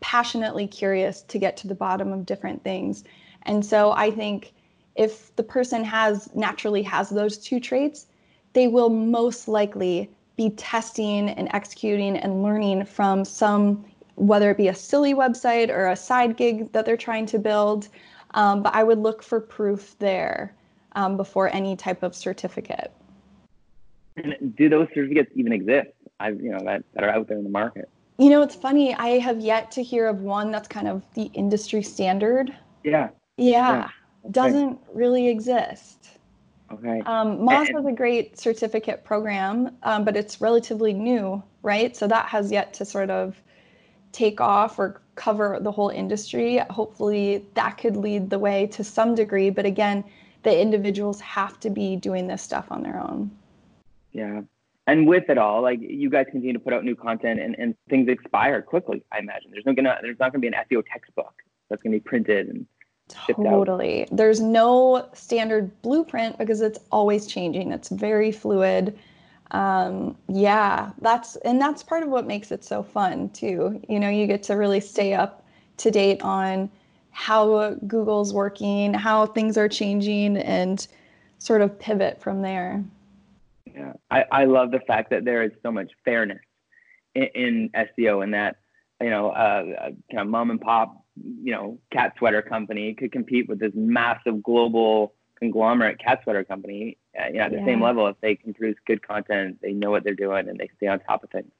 passionately 0.00 0.66
curious 0.66 1.22
to 1.22 1.38
get 1.38 1.56
to 1.56 1.68
the 1.68 1.74
bottom 1.74 2.12
of 2.12 2.26
different 2.26 2.62
things. 2.62 3.02
And 3.44 3.64
so 3.64 3.92
I 3.92 4.10
think 4.10 4.52
if 4.94 5.34
the 5.36 5.42
person 5.42 5.82
has 5.82 6.28
naturally 6.34 6.82
has 6.82 7.08
those 7.08 7.38
two 7.38 7.60
traits, 7.60 8.08
they 8.52 8.68
will 8.68 8.90
most 8.90 9.48
likely 9.48 10.10
be 10.36 10.50
testing 10.50 11.30
and 11.30 11.48
executing 11.54 12.18
and 12.18 12.42
learning 12.42 12.84
from 12.84 13.24
some, 13.24 13.86
whether 14.16 14.50
it 14.50 14.56
be 14.56 14.68
a 14.68 14.74
silly 14.74 15.14
website 15.14 15.70
or 15.70 15.88
a 15.88 15.96
side 15.96 16.36
gig 16.36 16.72
that 16.72 16.86
they're 16.86 16.96
trying 16.96 17.26
to 17.26 17.38
build. 17.38 17.88
Um, 18.34 18.62
but 18.62 18.74
I 18.74 18.82
would 18.82 18.98
look 18.98 19.22
for 19.22 19.40
proof 19.40 19.98
there 19.98 20.54
um, 20.92 21.16
before 21.16 21.52
any 21.52 21.76
type 21.76 22.02
of 22.02 22.14
certificate. 22.14 22.92
And 24.16 24.54
do 24.56 24.68
those 24.68 24.88
certificates 24.94 25.30
even 25.34 25.52
exist? 25.52 25.90
I, 26.20 26.30
you 26.30 26.50
know, 26.50 26.60
that, 26.64 26.84
that 26.94 27.04
are 27.04 27.10
out 27.10 27.28
there 27.28 27.38
in 27.38 27.44
the 27.44 27.50
market. 27.50 27.88
You 28.18 28.30
know, 28.30 28.42
it's 28.42 28.54
funny. 28.54 28.94
I 28.94 29.18
have 29.18 29.40
yet 29.40 29.70
to 29.72 29.82
hear 29.82 30.06
of 30.06 30.20
one 30.20 30.50
that's 30.50 30.68
kind 30.68 30.86
of 30.86 31.02
the 31.14 31.24
industry 31.34 31.82
standard. 31.82 32.54
Yeah. 32.84 33.08
Yeah, 33.36 33.88
doesn't 34.30 34.78
really 34.92 35.28
exist. 35.28 36.10
Okay. 36.70 37.00
Um, 37.06 37.38
Moz 37.38 37.66
And- 37.66 37.76
has 37.76 37.86
a 37.86 37.92
great 37.92 38.38
certificate 38.38 39.04
program, 39.04 39.76
um, 39.82 40.04
but 40.04 40.16
it's 40.16 40.40
relatively 40.40 40.92
new, 40.92 41.42
right? 41.62 41.96
So 41.96 42.06
that 42.08 42.26
has 42.26 42.52
yet 42.52 42.72
to 42.74 42.84
sort 42.84 43.10
of 43.10 43.42
take 44.12 44.40
off 44.40 44.78
or 44.78 45.00
cover 45.14 45.58
the 45.60 45.72
whole 45.72 45.88
industry. 45.88 46.58
Hopefully, 46.70 47.44
that 47.54 47.78
could 47.78 47.96
lead 47.96 48.30
the 48.30 48.38
way 48.38 48.66
to 48.68 48.84
some 48.84 49.14
degree. 49.14 49.50
But 49.50 49.66
again, 49.66 50.04
the 50.42 50.60
individuals 50.60 51.20
have 51.20 51.58
to 51.60 51.70
be 51.70 51.96
doing 51.96 52.26
this 52.26 52.42
stuff 52.42 52.66
on 52.70 52.82
their 52.82 53.00
own. 53.00 53.30
Yeah. 54.12 54.42
And 54.86 55.06
with 55.06 55.30
it 55.30 55.38
all, 55.38 55.62
like 55.62 55.80
you 55.80 56.10
guys 56.10 56.26
continue 56.30 56.52
to 56.52 56.58
put 56.58 56.72
out 56.72 56.84
new 56.84 56.96
content 56.96 57.40
and, 57.40 57.54
and 57.58 57.76
things 57.88 58.08
expire 58.08 58.60
quickly, 58.62 59.04
I 59.12 59.20
imagine. 59.20 59.50
There's 59.52 59.64
no 59.64 59.74
gonna 59.74 59.96
there's 60.02 60.18
not 60.18 60.32
gonna 60.32 60.40
be 60.40 60.48
an 60.48 60.54
SEO 60.54 60.82
textbook 60.92 61.34
that's 61.70 61.82
gonna 61.82 61.96
be 61.96 62.00
printed 62.00 62.48
and 62.48 62.66
shipped 63.26 63.38
out. 63.38 63.44
Totally. 63.44 64.08
There's 64.10 64.40
no 64.40 65.08
standard 65.12 65.80
blueprint 65.82 66.36
because 66.36 66.60
it's 66.60 66.80
always 66.90 67.26
changing. 67.26 67.70
It's 67.70 67.90
very 67.90 68.32
fluid. 68.32 68.98
Um, 69.52 70.16
yeah, 70.28 70.90
that's 71.00 71.36
and 71.36 71.60
that's 71.60 71.82
part 71.82 72.02
of 72.02 72.08
what 72.08 72.26
makes 72.26 72.50
it 72.50 72.64
so 72.64 72.82
fun 72.82 73.28
too. 73.30 73.80
You 73.88 74.00
know, 74.00 74.08
you 74.08 74.26
get 74.26 74.42
to 74.44 74.54
really 74.54 74.80
stay 74.80 75.14
up 75.14 75.44
to 75.78 75.90
date 75.90 76.22
on 76.22 76.70
how 77.10 77.74
Google's 77.86 78.32
working, 78.32 78.94
how 78.94 79.26
things 79.26 79.56
are 79.58 79.68
changing, 79.68 80.38
and 80.38 80.86
sort 81.38 81.60
of 81.60 81.78
pivot 81.78 82.20
from 82.20 82.40
there. 82.42 82.82
Yeah. 83.66 83.92
I, 84.10 84.24
I 84.32 84.44
love 84.44 84.70
the 84.70 84.80
fact 84.80 85.10
that 85.10 85.24
there 85.24 85.42
is 85.42 85.52
so 85.62 85.70
much 85.70 85.90
fairness 86.04 86.40
in, 87.14 87.24
in 87.34 87.70
SEO 87.74 88.22
and 88.22 88.34
that, 88.34 88.56
you 89.00 89.10
know, 89.10 89.30
uh, 89.30 89.64
a 89.78 90.14
kind 90.14 90.20
of 90.20 90.28
mom 90.28 90.50
and 90.50 90.60
pop, 90.60 91.04
you 91.42 91.52
know, 91.52 91.78
cat 91.92 92.14
sweater 92.18 92.42
company 92.42 92.94
could 92.94 93.12
compete 93.12 93.48
with 93.48 93.60
this 93.60 93.72
massive 93.74 94.42
global 94.42 95.14
conglomerate 95.38 95.98
cat 95.98 96.20
sweater 96.22 96.44
company, 96.44 96.96
uh, 96.96 97.01
you 97.14 97.34
know, 97.34 97.40
at 97.40 97.52
the 97.52 97.64
same 97.64 97.82
level 97.82 98.06
if 98.06 98.16
they 98.20 98.34
can 98.34 98.54
produce 98.54 98.78
good 98.86 99.06
content, 99.06 99.58
they 99.62 99.72
know 99.72 99.90
what 99.90 100.04
they're 100.04 100.14
doing 100.14 100.48
and 100.48 100.58
they 100.58 100.70
stay 100.76 100.86
on 100.86 101.00
top 101.00 101.22
of 101.22 101.30
things. 101.30 101.50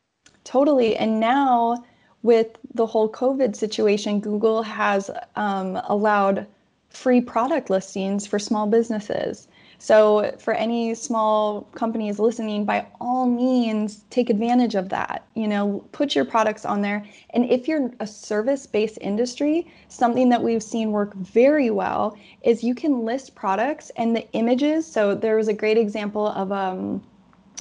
Totally. 0.44 0.96
And 0.96 1.20
now, 1.20 1.84
with 2.22 2.56
the 2.74 2.86
whole 2.86 3.10
COVID 3.10 3.54
situation, 3.56 4.20
Google 4.20 4.62
has 4.62 5.10
um, 5.36 5.80
allowed 5.88 6.46
free 6.90 7.20
product 7.20 7.70
listings 7.70 8.26
for 8.26 8.38
small 8.38 8.66
businesses. 8.66 9.48
So, 9.84 10.32
for 10.38 10.54
any 10.54 10.94
small 10.94 11.62
companies 11.74 12.20
listening, 12.20 12.64
by 12.64 12.86
all 13.00 13.26
means, 13.26 14.04
take 14.10 14.30
advantage 14.30 14.76
of 14.76 14.90
that. 14.90 15.26
You 15.34 15.48
know, 15.48 15.84
put 15.90 16.14
your 16.14 16.24
products 16.24 16.64
on 16.64 16.82
there. 16.82 17.04
And 17.30 17.50
if 17.50 17.66
you're 17.66 17.90
a 17.98 18.06
service 18.06 18.64
based 18.64 18.96
industry, 19.00 19.66
something 19.88 20.28
that 20.28 20.40
we've 20.40 20.62
seen 20.62 20.92
work 20.92 21.16
very 21.16 21.70
well 21.70 22.16
is 22.42 22.62
you 22.62 22.76
can 22.76 23.04
list 23.04 23.34
products 23.34 23.90
and 23.96 24.14
the 24.14 24.30
images. 24.34 24.86
So, 24.86 25.16
there 25.16 25.34
was 25.34 25.48
a 25.48 25.52
great 25.52 25.78
example 25.78 26.28
of 26.28 26.52
um, 26.52 27.02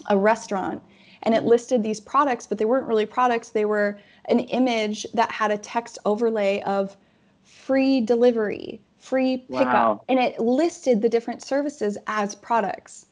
a 0.08 0.16
restaurant 0.16 0.80
and 1.24 1.34
it 1.34 1.46
listed 1.46 1.82
these 1.82 2.00
products, 2.00 2.46
but 2.46 2.60
they 2.60 2.66
weren't 2.66 2.86
really 2.86 3.08
products. 3.08 3.50
They 3.50 3.66
were 3.66 3.98
an 4.26 4.42
image 4.42 5.08
that 5.16 5.32
had 5.32 5.50
a 5.50 5.58
text 5.58 5.98
overlay 6.06 6.62
of 6.68 6.96
free 7.44 8.00
delivery, 8.00 8.80
free 9.02 9.38
pickup, 9.38 9.74
Wow. 9.74 10.02
and 10.08 10.20
it 10.20 10.40
listed 10.40 11.02
the 11.02 11.10
different 11.10 11.42
services 11.42 11.98
as 12.08 12.36
products. 12.36 13.08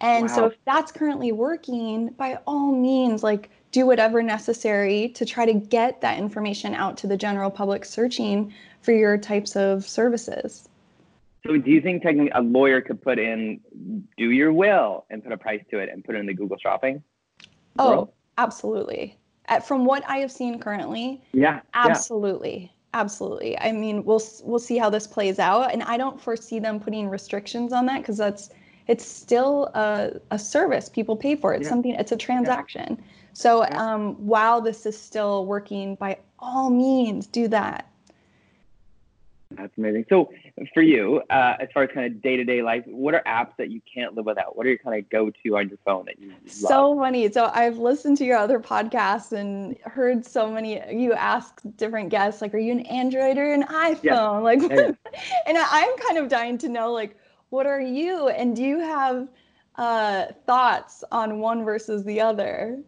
And 0.00 0.30
so 0.30 0.46
if 0.46 0.56
that's 0.66 0.92
currently 0.92 1.32
working, 1.32 2.08
by 2.08 2.38
all 2.46 2.72
means, 2.72 3.22
like 3.22 3.48
do 3.70 3.86
whatever 3.86 4.22
necessary 4.22 5.08
to 5.10 5.24
try 5.24 5.46
to 5.46 5.54
get 5.54 6.00
that 6.00 6.18
information 6.18 6.74
out 6.74 6.96
to 6.98 7.06
the 7.06 7.16
general 7.16 7.50
public 7.50 7.84
searching 7.84 8.52
for 8.82 8.92
your 8.92 9.16
types 9.16 9.56
of 9.56 9.86
services. 9.86 10.68
So 11.46 11.56
do 11.56 11.70
you 11.70 11.80
think 11.80 12.02
technically 12.02 12.30
a 12.34 12.42
lawyer 12.42 12.80
could 12.80 13.00
put 13.00 13.18
in 13.18 13.60
do 14.18 14.30
your 14.30 14.52
will 14.52 15.06
and 15.10 15.22
put 15.22 15.32
a 15.32 15.38
price 15.38 15.62
to 15.70 15.78
it 15.78 15.88
and 15.90 16.04
put 16.04 16.14
it 16.14 16.18
in 16.18 16.26
the 16.26 16.34
Google 16.34 16.58
shopping? 16.58 17.02
Oh, 17.78 17.90
world? 17.90 18.12
absolutely. 18.36 19.18
From 19.64 19.84
what 19.84 20.02
I 20.08 20.18
have 20.18 20.32
seen 20.32 20.58
currently, 20.58 21.22
yeah. 21.32 21.60
Absolutely. 21.72 22.72
Absolutely. 22.94 23.58
I 23.58 23.72
mean, 23.72 24.04
we'll 24.04 24.22
we'll 24.42 24.58
see 24.58 24.78
how 24.78 24.88
this 24.88 25.06
plays 25.06 25.38
out, 25.38 25.72
and 25.72 25.82
I 25.82 25.96
don't 25.96 26.20
foresee 26.20 26.58
them 26.58 26.80
putting 26.80 27.08
restrictions 27.08 27.72
on 27.72 27.86
that 27.86 27.98
because 27.98 28.16
that's 28.16 28.50
it's 28.86 29.04
still 29.04 29.70
a, 29.74 30.12
a 30.30 30.38
service 30.38 30.88
people 30.88 31.16
pay 31.16 31.36
for. 31.36 31.52
It's 31.52 31.64
Yeah. 31.64 31.70
something. 31.70 31.94
It's 31.94 32.12
a 32.12 32.16
transaction. 32.16 33.02
So 33.32 33.64
Yeah. 33.64 33.94
um, 33.94 34.14
while 34.14 34.60
this 34.60 34.86
is 34.86 34.98
still 34.98 35.44
working, 35.44 35.96
by 35.96 36.18
all 36.38 36.70
means, 36.70 37.26
do 37.26 37.48
that. 37.48 37.86
That's 39.50 39.76
amazing. 39.76 40.06
So 40.08 40.30
for 40.72 40.82
you, 40.82 41.22
uh, 41.28 41.54
as 41.60 41.68
far 41.74 41.82
as 41.82 41.90
kind 41.92 42.06
of 42.06 42.22
day 42.22 42.36
to 42.36 42.44
day 42.44 42.62
life, 42.62 42.82
what 42.86 43.14
are 43.14 43.22
apps 43.26 43.56
that 43.58 43.70
you 43.70 43.80
can't 43.92 44.14
live 44.14 44.24
without? 44.24 44.56
What 44.56 44.66
are 44.66 44.70
your 44.70 44.78
kind 44.78 44.98
of 44.98 45.08
go 45.10 45.30
to 45.30 45.56
on 45.56 45.68
your 45.68 45.78
phone 45.84 46.06
that 46.06 46.18
you 46.18 46.30
love? 46.30 46.46
So 46.46 46.96
funny. 46.96 47.30
So 47.30 47.50
I've 47.52 47.78
listened 47.78 48.16
to 48.18 48.24
your 48.24 48.38
other 48.38 48.58
podcasts 48.58 49.32
and 49.32 49.76
heard 49.84 50.24
so 50.24 50.50
many. 50.50 50.80
You 50.90 51.12
ask 51.12 51.60
different 51.76 52.08
guests, 52.08 52.40
like, 52.40 52.54
"Are 52.54 52.58
you 52.58 52.72
an 52.72 52.80
Android 52.80 53.36
or 53.36 53.52
an 53.52 53.64
iPhone?" 53.64 54.42
Like, 54.42 54.60
Yeah, 54.62 54.92
and 55.46 55.58
I'm 55.58 55.98
kind 55.98 56.18
of 56.18 56.28
dying 56.28 56.56
to 56.58 56.68
know, 56.68 56.92
like, 56.92 57.18
what 57.50 57.66
are 57.66 57.80
you? 57.80 58.28
And 58.28 58.56
do 58.56 58.62
you 58.62 58.78
have 58.80 59.28
uh, 59.76 60.26
thoughts 60.46 61.04
on 61.12 61.38
one 61.38 61.64
versus 61.64 62.02
the 62.04 62.20
other? 62.20 62.82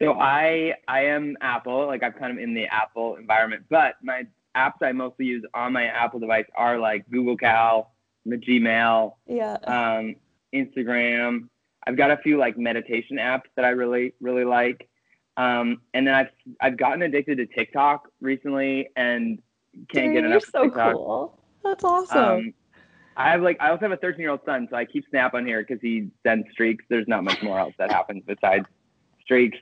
So 0.00 0.14
I 0.14 0.74
I 0.88 1.04
am 1.04 1.36
Apple, 1.40 1.86
like 1.86 2.02
I'm 2.02 2.12
kind 2.12 2.32
of 2.32 2.38
in 2.38 2.54
the 2.54 2.66
Apple 2.66 3.16
environment, 3.16 3.64
but 3.68 3.94
my 4.02 4.26
apps 4.56 4.82
I 4.82 4.92
mostly 4.92 5.26
use 5.26 5.44
on 5.54 5.72
my 5.72 5.84
Apple 5.86 6.20
device 6.20 6.46
are 6.56 6.78
like 6.78 7.08
Google 7.10 7.36
Cal, 7.36 7.92
the 8.26 8.36
Gmail, 8.36 9.14
Yeah. 9.26 9.54
um, 9.64 10.16
Instagram. 10.54 11.48
I've 11.86 11.96
got 11.96 12.10
a 12.10 12.16
few 12.18 12.36
like 12.36 12.58
meditation 12.58 13.16
apps 13.16 13.44
that 13.56 13.64
I 13.64 13.70
really 13.70 14.12
really 14.20 14.44
like, 14.44 14.88
um, 15.36 15.80
and 15.94 16.06
then 16.06 16.14
I've 16.14 16.28
I've 16.60 16.76
gotten 16.76 17.02
addicted 17.02 17.36
to 17.38 17.46
TikTok 17.46 18.08
recently 18.20 18.88
and 18.96 19.40
can't 19.92 20.06
Dude, 20.06 20.12
get 20.12 20.12
you're 20.14 20.26
enough. 20.26 20.42
of 20.44 20.50
so 20.50 20.64
TikTok. 20.64 20.94
cool. 20.94 21.38
That's 21.64 21.84
awesome. 21.84 22.18
Um, 22.18 22.54
I 23.16 23.30
have 23.30 23.42
like 23.42 23.56
I 23.60 23.70
also 23.70 23.82
have 23.82 23.92
a 23.92 23.96
13 23.96 24.20
year 24.20 24.30
old 24.30 24.40
son, 24.44 24.66
so 24.70 24.76
I 24.76 24.84
keep 24.84 25.04
Snap 25.10 25.34
on 25.34 25.46
here 25.46 25.60
because 25.62 25.80
he 25.80 26.08
sends 26.26 26.50
streaks. 26.52 26.84
There's 26.88 27.08
not 27.08 27.24
much 27.24 27.42
more 27.42 27.58
else 27.58 27.74
that 27.78 27.90
happens 27.90 28.22
besides 28.26 28.66
streaks. 29.22 29.58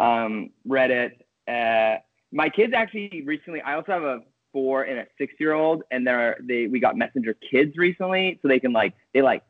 Um, 0.00 0.50
Reddit. 0.66 1.12
Uh, 1.46 1.98
my 2.32 2.48
kids 2.48 2.72
actually 2.74 3.22
recently. 3.24 3.60
I 3.60 3.74
also 3.74 3.92
have 3.92 4.02
a 4.02 4.20
four 4.52 4.82
and 4.82 4.98
a 4.98 5.06
six 5.18 5.34
year 5.38 5.52
old, 5.52 5.82
and 5.90 6.06
they're 6.06 6.38
they 6.40 6.66
we 6.66 6.80
got 6.80 6.96
Messenger 6.96 7.36
Kids 7.50 7.76
recently, 7.76 8.38
so 8.42 8.48
they 8.48 8.60
can 8.60 8.72
like 8.72 8.94
they 9.14 9.22
like 9.22 9.42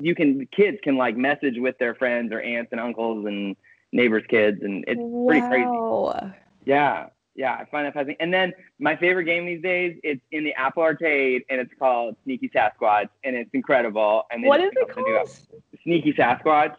you 0.00 0.14
can 0.14 0.46
kids 0.54 0.78
can 0.82 0.96
like 0.96 1.16
message 1.16 1.56
with 1.58 1.78
their 1.78 1.94
friends 1.94 2.32
or 2.32 2.40
aunts 2.40 2.72
and 2.72 2.80
uncles 2.80 3.26
and 3.26 3.56
neighbors' 3.92 4.24
kids, 4.28 4.58
and 4.62 4.84
it's 4.86 5.00
pretty 5.26 5.46
crazy. 5.46 6.32
Yeah, 6.64 7.06
yeah, 7.36 7.52
I 7.54 7.64
find 7.66 7.86
that 7.86 7.94
fascinating. 7.94 8.16
And 8.20 8.32
then 8.32 8.52
my 8.78 8.96
favorite 8.96 9.24
game 9.24 9.46
these 9.46 9.62
days, 9.62 9.98
it's 10.02 10.20
in 10.32 10.44
the 10.44 10.54
Apple 10.54 10.82
Arcade, 10.82 11.42
and 11.48 11.60
it's 11.60 11.72
called 11.78 12.16
Sneaky 12.24 12.48
Sasquatch, 12.48 13.08
and 13.24 13.36
it's 13.36 13.50
incredible. 13.52 14.24
And 14.30 14.44
What 14.44 14.60
is 14.60 14.70
it 14.72 14.74
came 14.74 14.82
up 14.82 14.88
with 14.88 14.96
a 14.96 15.00
new 15.00 15.16
called? 15.16 15.46
Sneaky 15.82 16.12
Sasquatch, 16.14 16.74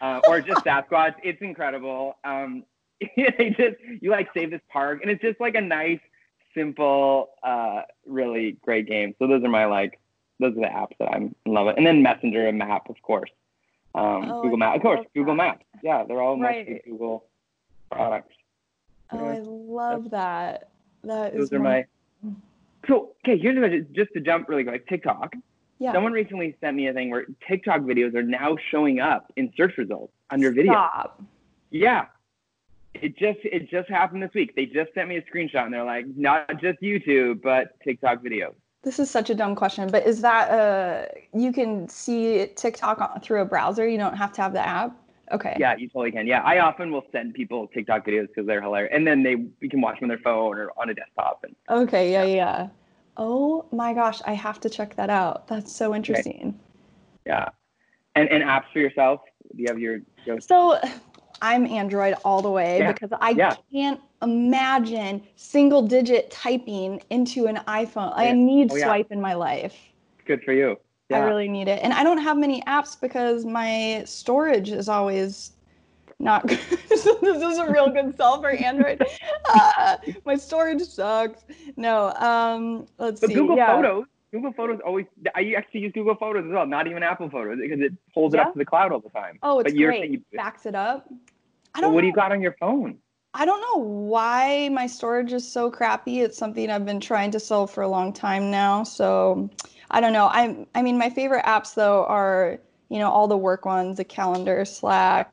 uh, 0.00 0.20
or 0.28 0.40
just 0.40 0.64
Sasquatch. 0.64 1.14
It's 1.22 1.42
incredible. 1.42 2.16
Um, 2.24 2.64
they 3.16 3.50
just 3.56 3.76
you 4.00 4.10
like 4.10 4.28
save 4.34 4.50
this 4.50 4.60
park, 4.70 5.00
and 5.02 5.10
it's 5.10 5.22
just 5.22 5.40
like 5.40 5.54
a 5.54 5.60
nice, 5.60 6.00
simple, 6.54 7.30
uh, 7.42 7.82
really 8.06 8.56
great 8.62 8.86
game. 8.86 9.14
So 9.18 9.26
those 9.26 9.44
are 9.44 9.48
my 9.48 9.66
like, 9.66 10.00
those 10.40 10.52
are 10.52 10.60
the 10.60 10.66
apps 10.66 10.96
that 10.98 11.08
I'm 11.08 11.34
in 11.44 11.52
love 11.52 11.66
with. 11.66 11.76
And 11.76 11.86
then 11.86 12.02
Messenger 12.02 12.48
and 12.48 12.58
Map, 12.58 12.88
of 12.88 13.00
course. 13.02 13.30
Um, 13.94 14.30
Oh, 14.30 14.42
Google 14.42 14.56
I 14.56 14.66
Maps, 14.66 14.76
of 14.76 14.82
course, 14.82 15.06
Google 15.14 15.34
that. 15.34 15.42
Maps. 15.42 15.64
Yeah, 15.82 16.04
they're 16.04 16.20
all 16.20 16.36
mostly 16.36 16.80
Google 16.86 17.24
products. 17.90 18.34
Oh, 19.10 19.24
I 19.24 19.38
love 19.38 20.10
that. 20.10 20.68
That 21.04 21.34
is 21.34 21.50
Those 21.50 21.52
are 21.52 21.62
my. 21.62 21.86
So 22.88 23.12
okay, 23.24 23.38
here's 23.38 23.58
question. 23.58 23.86
Just 23.92 24.12
to 24.14 24.20
jump 24.20 24.48
really 24.48 24.64
quick, 24.64 24.88
TikTok. 24.88 25.34
yeah. 25.78 25.92
Someone 25.92 26.12
recently 26.12 26.56
sent 26.60 26.76
me 26.76 26.88
a 26.88 26.92
thing 26.92 27.10
where 27.10 27.26
TikTok 27.48 27.80
videos 27.82 28.14
are 28.14 28.22
now 28.22 28.56
showing 28.70 29.00
up 29.00 29.32
in 29.36 29.52
search 29.56 29.76
results 29.76 30.12
under 30.30 30.50
video. 30.50 30.72
Stop. 30.72 31.22
Yeah. 31.70 32.06
It 33.02 33.16
just 33.16 33.38
it 33.44 33.68
just 33.68 33.88
happened 33.88 34.22
this 34.22 34.34
week. 34.34 34.54
They 34.54 34.66
just 34.66 34.92
sent 34.94 35.08
me 35.08 35.16
a 35.16 35.22
screenshot 35.22 35.64
and 35.64 35.72
they're 35.74 35.84
like, 35.84 36.06
not 36.16 36.60
just 36.60 36.80
YouTube, 36.80 37.42
but 37.42 37.78
TikTok 37.82 38.22
videos. 38.22 38.54
This 38.82 38.98
is 38.98 39.10
such 39.10 39.30
a 39.30 39.34
dumb 39.34 39.56
question, 39.56 39.88
but 39.90 40.06
is 40.06 40.20
that 40.22 40.50
uh 40.50 41.06
you 41.34 41.52
can 41.52 41.88
see 41.88 42.46
TikTok 42.56 43.22
through 43.22 43.40
a 43.40 43.44
browser? 43.44 43.86
You 43.88 43.98
don't 43.98 44.16
have 44.16 44.32
to 44.34 44.42
have 44.42 44.52
the 44.52 44.66
app. 44.66 44.96
Okay. 45.32 45.56
Yeah, 45.58 45.74
you 45.76 45.88
totally 45.88 46.12
can. 46.12 46.26
Yeah, 46.26 46.40
I 46.42 46.60
often 46.60 46.92
will 46.92 47.04
send 47.10 47.34
people 47.34 47.66
TikTok 47.68 48.06
videos 48.06 48.28
because 48.28 48.46
they're 48.46 48.62
hilarious, 48.62 48.92
and 48.94 49.06
then 49.06 49.22
they 49.22 49.36
you 49.60 49.68
can 49.68 49.80
watch 49.80 49.98
them 49.98 50.04
on 50.04 50.08
their 50.08 50.18
phone 50.18 50.56
or 50.56 50.70
on 50.76 50.90
a 50.90 50.94
desktop. 50.94 51.44
And 51.44 51.56
Okay, 51.68 52.12
yeah, 52.12 52.24
yeah. 52.24 52.68
Oh 53.16 53.66
my 53.72 53.92
gosh, 53.92 54.20
I 54.26 54.34
have 54.34 54.60
to 54.60 54.70
check 54.70 54.94
that 54.96 55.10
out. 55.10 55.48
That's 55.48 55.74
so 55.74 55.94
interesting. 55.94 56.58
yeah, 57.24 57.48
and 58.14 58.28
and 58.28 58.44
apps 58.44 58.70
for 58.72 58.78
yourself. 58.78 59.20
Do 59.54 59.62
you 59.62 59.68
have 59.68 59.80
your? 59.80 59.98
your 60.26 60.40
So 60.40 60.78
I'm 61.42 61.66
Android 61.66 62.14
all 62.24 62.42
the 62.42 62.50
way 62.50 62.78
Yeah, 62.78 62.92
because 62.92 63.10
I 63.20 63.30
yeah. 63.30 63.54
can't 63.72 64.00
imagine 64.22 65.22
single 65.36 65.82
digit 65.82 66.30
typing 66.30 67.02
into 67.10 67.46
an 67.46 67.56
iPhone. 67.68 68.12
I 68.16 68.32
need 68.32 68.72
Oh, 68.72 68.76
yeah. 68.76 68.84
swipe 68.86 69.12
in 69.12 69.20
my 69.20 69.34
life. 69.34 69.74
good 70.24 70.42
for 70.42 70.52
you. 70.52 70.76
Yeah. 71.08 71.18
I 71.18 71.24
really 71.24 71.48
need 71.48 71.68
it. 71.68 71.80
And 71.84 71.92
I 71.92 72.02
don't 72.02 72.18
have 72.18 72.36
many 72.36 72.62
apps 72.62 73.00
because 73.00 73.44
my 73.44 74.02
storage 74.06 74.70
is 74.70 74.88
always 74.88 75.52
not 76.18 76.46
good. 76.48 76.58
this 76.88 77.06
is 77.06 77.58
a 77.58 77.70
real 77.70 77.90
good 77.90 78.16
sell 78.16 78.40
for 78.40 78.50
Android. 78.50 79.02
Uh, 79.48 79.96
my 80.24 80.34
storage 80.34 80.82
sucks. 80.82 81.44
No, 81.76 82.08
um, 82.14 82.86
let's 82.98 83.20
see. 83.20 83.26
But 83.28 83.28
see. 83.28 83.34
Google 83.34 83.56
yeah. 83.56 83.76
Photos, 83.76 84.04
Google 84.32 84.52
Photos 84.52 84.80
always. 84.84 85.06
I 85.34 85.54
actually 85.56 85.80
use 85.80 85.92
Google 85.92 86.14
Photos 86.14 86.44
as 86.46 86.52
well, 86.52 86.66
not 86.66 86.86
even 86.86 87.02
Apple 87.02 87.30
Photos, 87.30 87.58
because 87.60 87.80
it 87.80 87.92
pulls 88.12 88.34
it 88.34 88.40
up 88.40 88.52
to 88.52 88.58
the 88.58 88.64
cloud 88.64 88.92
all 88.92 89.00
the 89.00 89.10
time. 89.10 89.38
Oh, 89.42 89.60
it's 89.60 89.70
but 89.72 89.78
great. 89.78 90.10
you- 90.10 90.22
Backs 90.32 90.66
it 90.66 90.74
up. 90.74 91.08
I 91.74 91.80
don't 91.80 91.92
what 91.94 92.00
do 92.00 92.06
you 92.06 92.12
got 92.12 92.32
on 92.32 92.40
your 92.40 92.56
phone? 92.58 92.98
I 93.34 93.44
don't 93.44 93.60
know 93.60 93.82
why 93.84 94.70
my 94.70 94.86
storage 94.86 95.32
is 95.32 95.50
so 95.50 95.70
crappy. 95.70 96.20
It's 96.20 96.38
something 96.38 96.70
I've 96.70 96.86
been 96.86 97.00
trying 97.00 97.30
to 97.32 97.40
solve 97.40 97.70
for 97.70 97.82
a 97.82 97.88
long 97.88 98.14
time 98.14 98.50
now. 98.50 98.82
So 98.82 99.50
I 99.90 100.00
don't 100.00 100.14
know. 100.14 100.24
I 100.26 100.66
I 100.74 100.80
mean 100.80 100.96
my 100.96 101.10
favorite 101.10 101.44
apps 101.44 101.74
though 101.74 102.06
are, 102.06 102.58
you 102.88 102.98
know, 102.98 103.10
all 103.10 103.28
the 103.28 103.36
work 103.36 103.66
ones, 103.66 103.98
the 103.98 104.04
calendar, 104.04 104.64
Slack. 104.64 105.30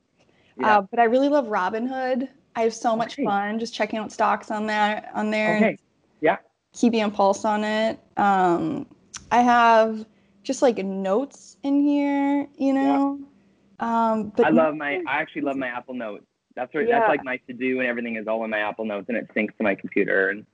Yeah. 0.57 0.79
Uh, 0.79 0.81
but 0.81 0.99
I 0.99 1.05
really 1.05 1.29
love 1.29 1.45
Robinhood. 1.45 2.27
I 2.57 2.61
have 2.61 2.73
so 2.73 2.95
much 2.95 3.15
fun 3.15 3.57
just 3.57 3.73
checking 3.73 3.99
out 3.99 4.11
stocks 4.11 4.51
on 4.51 4.67
that 4.67 5.09
on 5.13 5.31
there 5.31 5.55
okay. 5.55 5.77
Yeah. 6.19 6.37
Keeping 6.73 7.01
a 7.03 7.09
pulse 7.09 7.45
on 7.45 7.63
it. 7.63 7.99
Um, 8.17 8.85
I 9.31 9.41
have 9.41 10.05
just 10.43 10.61
like 10.61 10.77
notes 10.77 11.57
in 11.63 11.81
here, 11.81 12.47
you 12.57 12.73
know. 12.73 13.19
Um, 13.79 14.31
but 14.35 14.45
I 14.47 14.49
love 14.49 14.75
my. 14.75 15.01
I 15.07 15.21
actually 15.21 15.41
love 15.43 15.55
my 15.55 15.67
Apple 15.67 15.93
Notes. 15.93 16.25
That's 16.55 16.73
where 16.73 16.83
Yeah. 16.83 16.99
that's 16.99 17.09
like 17.09 17.23
my 17.23 17.37
to 17.47 17.53
do 17.53 17.79
and 17.79 17.87
everything 17.87 18.15
is 18.15 18.27
all 18.27 18.43
in 18.43 18.49
my 18.49 18.59
Apple 18.59 18.85
Notes 18.85 19.05
and 19.09 19.17
it 19.17 19.27
syncs 19.35 19.55
to 19.57 19.63
my 19.63 19.73
computer. 19.75 20.29
And 20.29 20.45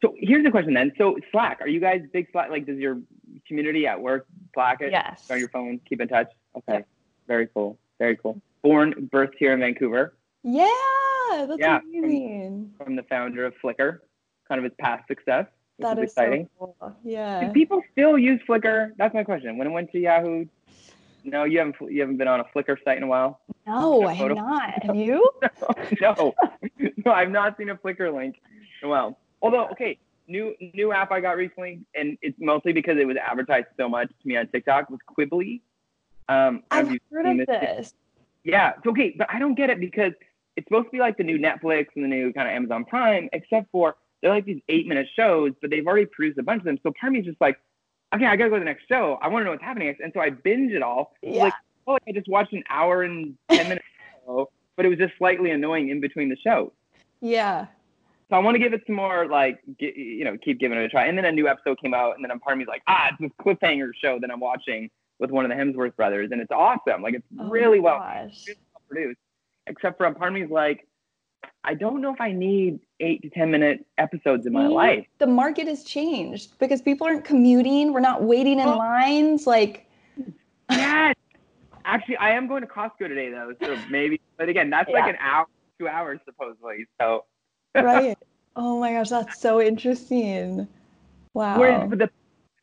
so 0.00 0.14
here's 0.18 0.44
the 0.44 0.50
question 0.50 0.74
then. 0.74 0.92
So 0.96 1.16
Slack, 1.32 1.60
are 1.60 1.68
you 1.68 1.80
guys 1.80 2.02
big 2.12 2.28
Slack? 2.30 2.50
Like, 2.50 2.66
does 2.66 2.78
your 2.78 3.00
community 3.48 3.86
at 3.86 4.00
work 4.00 4.26
Slack 4.54 4.80
it 4.80 4.92
yes. 4.92 5.28
on 5.30 5.38
your 5.40 5.48
phone? 5.48 5.80
Keep 5.88 6.02
in 6.02 6.08
touch. 6.08 6.28
Okay. 6.56 6.78
Yeah. 6.78 6.84
Very 7.26 7.48
cool. 7.48 7.78
Very 7.98 8.16
cool. 8.16 8.40
Born, 8.62 9.08
birthed 9.12 9.34
here 9.38 9.52
in 9.52 9.60
Vancouver 9.60 10.14
Yeah, 10.44 10.68
that's 11.48 11.58
Yeah, 11.58 11.80
from- 11.80 11.88
amazing. 12.04 12.74
from 12.78 12.94
the 12.96 13.02
founder 13.04 13.44
of 13.44 13.54
Flickr, 13.62 14.00
kind 14.52 14.58
of 14.58 14.70
his 14.70 14.76
past 14.78 15.08
success, 15.08 15.46
which 15.78 15.86
That 15.86 15.98
is 15.98 16.04
is 16.04 16.10
exciting. 16.10 16.48
so 16.58 16.74
cool. 16.78 16.96
Yeah. 17.02 17.46
Do 17.46 17.52
people 17.52 17.80
still 17.92 18.18
use 18.18 18.38
Flickr? 18.46 18.92
That's 18.98 19.14
my 19.14 19.24
question. 19.24 19.56
When 19.56 19.66
it 19.66 19.70
went 19.70 19.90
to 19.92 19.98
Yahoo, 19.98 20.44
no, 21.24 21.44
you 21.44 21.58
haven't. 21.58 21.76
You 21.90 22.00
haven't 22.00 22.18
been 22.18 22.28
on 22.28 22.40
a 22.40 22.44
Flickr 22.44 22.76
site 22.84 22.98
in 22.98 23.02
a 23.02 23.06
while. 23.06 23.40
No, 23.66 24.02
I 24.06 24.12
have 24.12 24.34
not. 24.34 24.84
Have 24.84 24.96
you? 25.08 25.26
no, 26.02 26.34
no, 27.06 27.12
I've 27.12 27.30
not 27.30 27.56
seen 27.56 27.70
a 27.70 27.76
Flickr 27.76 28.14
link 28.14 28.36
in 28.82 28.88
a 28.88 28.90
while. 28.90 29.18
Although, 29.40 29.68
okay, 29.68 29.98
new 30.28 30.54
new 30.74 30.92
app 30.92 31.10
I 31.12 31.20
got 31.20 31.36
recently, 31.38 31.80
and 31.94 32.18
it's 32.20 32.38
mostly 32.38 32.74
because 32.74 32.98
it 32.98 33.06
was 33.06 33.16
advertised 33.16 33.68
so 33.78 33.88
much 33.88 34.08
to 34.08 34.28
me 34.28 34.36
on 34.36 34.48
TikTok 34.48 34.90
was 34.90 35.00
Quibi. 35.16 35.62
Um, 36.28 36.62
I 36.70 36.82
don't 36.82 36.84
know 36.84 36.88
I've 36.88 36.92
you've 36.92 37.00
heard 37.10 37.24
seen 37.26 37.40
of 37.40 37.46
this. 37.46 37.94
Yeah, 38.44 38.72
it's 38.76 38.86
okay, 38.86 39.14
but 39.16 39.28
I 39.32 39.38
don't 39.38 39.54
get 39.54 39.70
it 39.70 39.80
because 39.80 40.12
it's 40.56 40.66
supposed 40.66 40.86
to 40.88 40.90
be 40.90 40.98
like 40.98 41.16
the 41.16 41.24
new 41.24 41.38
Netflix 41.38 41.86
and 41.94 42.04
the 42.04 42.08
new 42.08 42.32
kind 42.32 42.46
of 42.48 42.52
Amazon 42.54 42.84
Prime, 42.84 43.28
except 43.32 43.70
for 43.70 43.96
they're 44.22 44.30
like 44.30 44.46
these 44.46 44.62
eight 44.68 44.86
minute 44.86 45.08
shows, 45.14 45.52
but 45.60 45.70
they've 45.70 45.86
already 45.86 46.06
produced 46.06 46.38
a 46.38 46.42
bunch 46.42 46.60
of 46.60 46.64
them. 46.64 46.78
So 46.82 46.92
part 46.98 47.10
of 47.10 47.14
me 47.14 47.20
is 47.20 47.26
just 47.26 47.40
like, 47.40 47.58
okay, 48.14 48.24
I 48.24 48.36
gotta 48.36 48.50
go 48.50 48.56
to 48.56 48.60
the 48.60 48.64
next 48.64 48.86
show. 48.88 49.18
I 49.20 49.28
want 49.28 49.42
to 49.42 49.44
know 49.44 49.50
what's 49.50 49.62
happening 49.62 49.88
next, 49.88 50.00
and 50.00 50.12
so 50.14 50.20
I 50.20 50.30
binge 50.30 50.72
it 50.72 50.82
all. 50.82 51.14
Yeah. 51.22 51.44
Like, 51.44 51.54
oh, 51.86 51.98
I 52.06 52.12
just 52.12 52.28
watched 52.28 52.52
an 52.52 52.62
hour 52.70 53.02
and 53.02 53.36
ten 53.50 53.68
minutes 53.68 53.86
show, 54.24 54.50
but 54.76 54.86
it 54.86 54.88
was 54.88 54.98
just 54.98 55.14
slightly 55.18 55.50
annoying 55.50 55.88
in 55.88 56.00
between 56.00 56.28
the 56.28 56.36
shows. 56.36 56.70
Yeah. 57.20 57.66
So 58.30 58.36
I 58.36 58.38
want 58.38 58.54
to 58.54 58.58
give 58.58 58.72
it 58.72 58.82
some 58.86 58.96
more, 58.96 59.26
like, 59.26 59.60
get, 59.78 59.94
you 59.94 60.24
know, 60.24 60.38
keep 60.38 60.58
giving 60.58 60.78
it 60.78 60.84
a 60.84 60.88
try. 60.88 61.06
And 61.06 61.18
then 61.18 61.26
a 61.26 61.32
new 61.32 61.48
episode 61.48 61.78
came 61.82 61.92
out, 61.92 62.16
and 62.16 62.24
then 62.24 62.38
part 62.38 62.54
of 62.54 62.58
me's 62.58 62.68
like, 62.68 62.82
ah, 62.86 63.08
it's 63.10 63.20
this 63.20 63.30
cliffhanger 63.38 63.90
show 63.94 64.18
that 64.20 64.30
I'm 64.30 64.40
watching 64.40 64.88
with 65.18 65.30
one 65.30 65.44
of 65.44 65.50
the 65.50 65.54
Hemsworth 65.54 65.94
brothers, 65.96 66.30
and 66.32 66.40
it's 66.40 66.50
awesome. 66.50 67.02
Like, 67.02 67.14
it's 67.14 67.26
Oh 67.38 67.48
really 67.48 67.78
well 67.78 67.98
really 68.00 68.56
well 68.56 68.82
produced. 68.88 69.20
Except 69.66 69.98
for 69.98 70.06
a 70.06 70.14
part 70.14 70.34
of 70.34 70.40
me's 70.40 70.50
like, 70.50 70.88
I 71.64 71.74
don't 71.74 72.00
know 72.00 72.12
if 72.12 72.20
I 72.20 72.32
need 72.32 72.80
eight 73.00 73.22
to 73.22 73.30
ten 73.30 73.50
minute 73.50 73.86
episodes 73.98 74.46
in 74.46 74.52
my 74.52 74.66
See? 74.66 74.72
life. 74.74 75.06
The 75.18 75.26
market 75.26 75.68
has 75.68 75.84
changed 75.84 76.58
because 76.58 76.82
people 76.82 77.06
aren't 77.06 77.24
commuting. 77.24 77.92
We're 77.92 78.00
not 78.00 78.22
waiting 78.24 78.58
in 78.58 78.68
Oh. 78.68 78.76
lines. 78.76 79.46
Like, 79.46 79.86
Yes. 80.70 81.14
Actually, 81.84 82.16
I 82.18 82.30
am 82.30 82.46
going 82.46 82.62
to 82.62 82.68
Costco 82.68 83.08
today 83.08 83.30
though, 83.30 83.52
so 83.62 83.76
maybe. 83.88 84.20
But 84.38 84.48
again, 84.48 84.70
that's 84.70 84.90
like 84.90 85.06
an 85.08 85.16
hour, 85.20 85.46
two 85.78 85.88
hours 85.88 86.20
supposedly. 86.24 86.86
So 87.00 87.24
right. 87.76 88.16
Oh 88.54 88.78
my 88.78 88.92
gosh, 88.92 89.08
that's 89.08 89.40
so 89.40 89.62
interesting. 89.62 90.68
Wow. 91.32 91.58
Whereas 91.58 91.88
but 91.88 91.98
the 91.98 92.10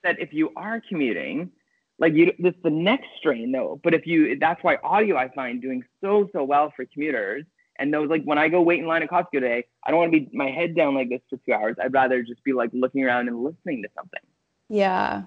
that 0.04 0.20
if 0.20 0.32
you 0.34 0.52
are 0.56 0.80
commuting, 0.88 1.50
like 1.98 2.14
you, 2.14 2.32
this 2.38 2.54
the 2.64 2.70
next 2.70 3.08
strain 3.18 3.52
though. 3.52 3.82
But 3.84 3.96
if 3.96 4.06
you, 4.06 4.38
that's 4.38 4.64
why 4.64 4.78
audio 4.84 5.18
I 5.18 5.30
find 5.30 5.60
doing 5.60 5.84
so 6.00 6.30
so 6.32 6.44
well 6.44 6.72
for 6.76 6.86
commuters. 6.86 7.44
And 7.80 7.94
those 7.94 8.10
like 8.10 8.24
when 8.24 8.38
I 8.38 8.50
go 8.50 8.62
wait 8.62 8.80
in 8.80 8.86
line 8.88 9.02
at 9.02 9.10
Costco 9.10 9.32
today, 9.32 9.66
I 9.86 9.92
don't 9.92 10.00
want 10.00 10.12
to 10.14 10.20
be 10.20 10.30
my 10.34 10.52
head 10.52 10.76
down 10.76 10.96
like 10.96 11.10
this 11.10 11.22
for 11.30 11.38
two 11.38 11.54
hours. 11.54 11.78
I'd 11.82 11.94
rather 11.94 12.22
just 12.22 12.44
be 12.44 12.52
like 12.52 12.70
looking 12.74 13.04
around 13.04 13.30
and 13.30 13.42
listening 13.42 13.82
to 13.84 13.90
something. 13.96 14.20
Yeah. 14.68 15.24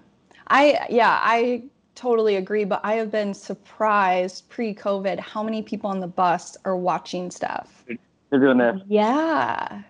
I 0.48 0.86
yeah, 0.90 1.18
I 1.22 1.64
totally 1.94 2.36
agree, 2.36 2.64
but 2.64 2.80
I 2.84 2.94
have 2.94 3.10
been 3.10 3.32
surprised 3.32 4.48
pre-COVID 4.50 5.18
how 5.18 5.42
many 5.42 5.62
people 5.62 5.88
on 5.88 5.98
the 5.98 6.06
bus 6.06 6.56
are 6.66 6.76
watching 6.76 7.30
stuff. 7.30 7.84
They're 8.30 8.40
doing 8.40 8.58
this. 8.58 8.80
Yeah. 8.86 9.82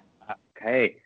Okay. 0.57 0.97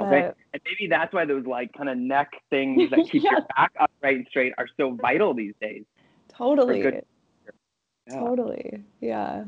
Okay. 0.00 0.22
Uh, 0.24 0.32
and 0.52 0.62
maybe 0.64 0.88
that's 0.88 1.12
why 1.12 1.24
those 1.24 1.46
like 1.46 1.72
kind 1.72 1.88
of 1.88 1.96
neck 1.96 2.32
things 2.50 2.90
that 2.90 3.08
keep 3.10 3.22
Yeah. 3.24 3.30
your 3.32 3.40
back 3.56 3.72
upright 3.80 4.16
and 4.16 4.26
straight 4.28 4.52
are 4.58 4.68
so 4.76 4.92
vital 4.92 5.32
these 5.34 5.54
days. 5.60 5.84
Totally. 6.28 6.82
Yeah. 6.82 8.20
Totally. 8.20 8.84
Yeah. 9.00 9.44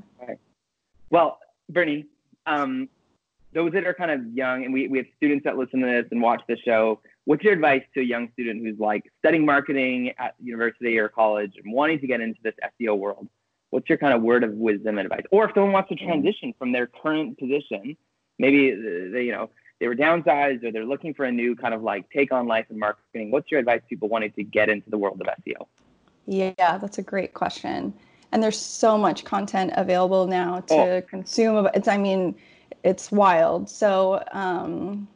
Well, 1.11 1.39
Bernie, 1.73 2.07
um, 2.47 2.89
those 3.53 3.73
that 3.73 3.87
are 3.87 3.95
kind 3.95 4.11
of 4.11 4.21
young, 4.33 4.65
and 4.65 4.73
we, 4.73 4.89
we 4.89 4.99
have 4.99 5.07
students 5.17 5.45
that 5.45 5.57
listen 5.57 5.81
to 5.81 5.87
this 5.87 6.07
and 6.11 6.23
watch 6.23 6.43
the 6.49 6.57
show. 6.57 7.01
What's 7.25 7.43
your 7.43 7.53
advice 7.53 7.83
to 7.95 8.01
a 8.01 8.05
young 8.05 8.31
student 8.33 8.65
who's 8.65 8.79
like 8.79 9.11
studying 9.19 9.45
marketing 9.45 10.13
at 10.19 10.35
university 10.41 10.99
or 10.99 11.09
college 11.09 11.53
and 11.63 11.73
wanting 11.73 12.01
to 12.01 12.07
get 12.07 12.21
into 12.21 12.39
this 12.43 12.55
SEO 12.81 12.97
world? 12.97 13.29
What's 13.71 13.89
your 13.89 13.99
kind 13.99 14.15
of 14.15 14.23
word 14.23 14.45
of 14.45 14.53
wisdom 14.53 14.99
and 14.99 15.07
advice? 15.07 15.25
Or 15.31 15.45
if 15.45 15.55
someone 15.55 15.73
wants 15.73 15.89
to 15.91 15.97
transition 15.97 16.55
from 16.59 16.73
their 16.73 16.87
current 16.87 17.39
position, 17.39 17.97
maybe 18.39 18.73
uh, 18.73 19.13
they, 19.13 19.23
you 19.23 19.33
know, 19.33 19.51
they 19.81 19.89
were 19.89 19.97
downsized 19.97 20.65
or 20.65 20.73
they're 20.73 20.85
looking 20.85 21.15
for 21.15 21.25
a 21.25 21.33
new 21.33 21.57
kind 21.57 21.73
of 21.73 21.83
like 21.83 22.09
take 22.11 22.33
on 22.33 22.47
life 22.47 22.67
in 22.71 22.79
marketing. 22.79 23.31
What's 23.31 23.51
your 23.51 23.61
advice 23.61 23.81
to 23.81 23.87
people 23.87 24.09
wanting 24.09 24.33
to 24.33 24.45
get 24.45 24.69
into 24.69 24.91
the 24.91 24.99
world 24.99 25.21
of 25.21 25.27
SEO? 25.27 25.67
Yeah, 26.27 26.79
that's 26.79 26.99
a 26.99 27.03
great 27.03 27.35
question. 27.35 27.95
And 28.33 28.43
there's 28.43 28.59
so 28.59 28.97
much 28.97 29.25
content 29.25 29.73
available 29.77 30.27
now 30.27 30.61
to 30.61 30.75
Oh. 30.97 31.03
consume. 31.03 31.69
It's, 31.75 31.89
I 31.89 31.97
mean, 31.97 32.35
it's 32.85 33.11
wild. 33.11 33.69
So, 33.69 34.23
um, 34.33 35.09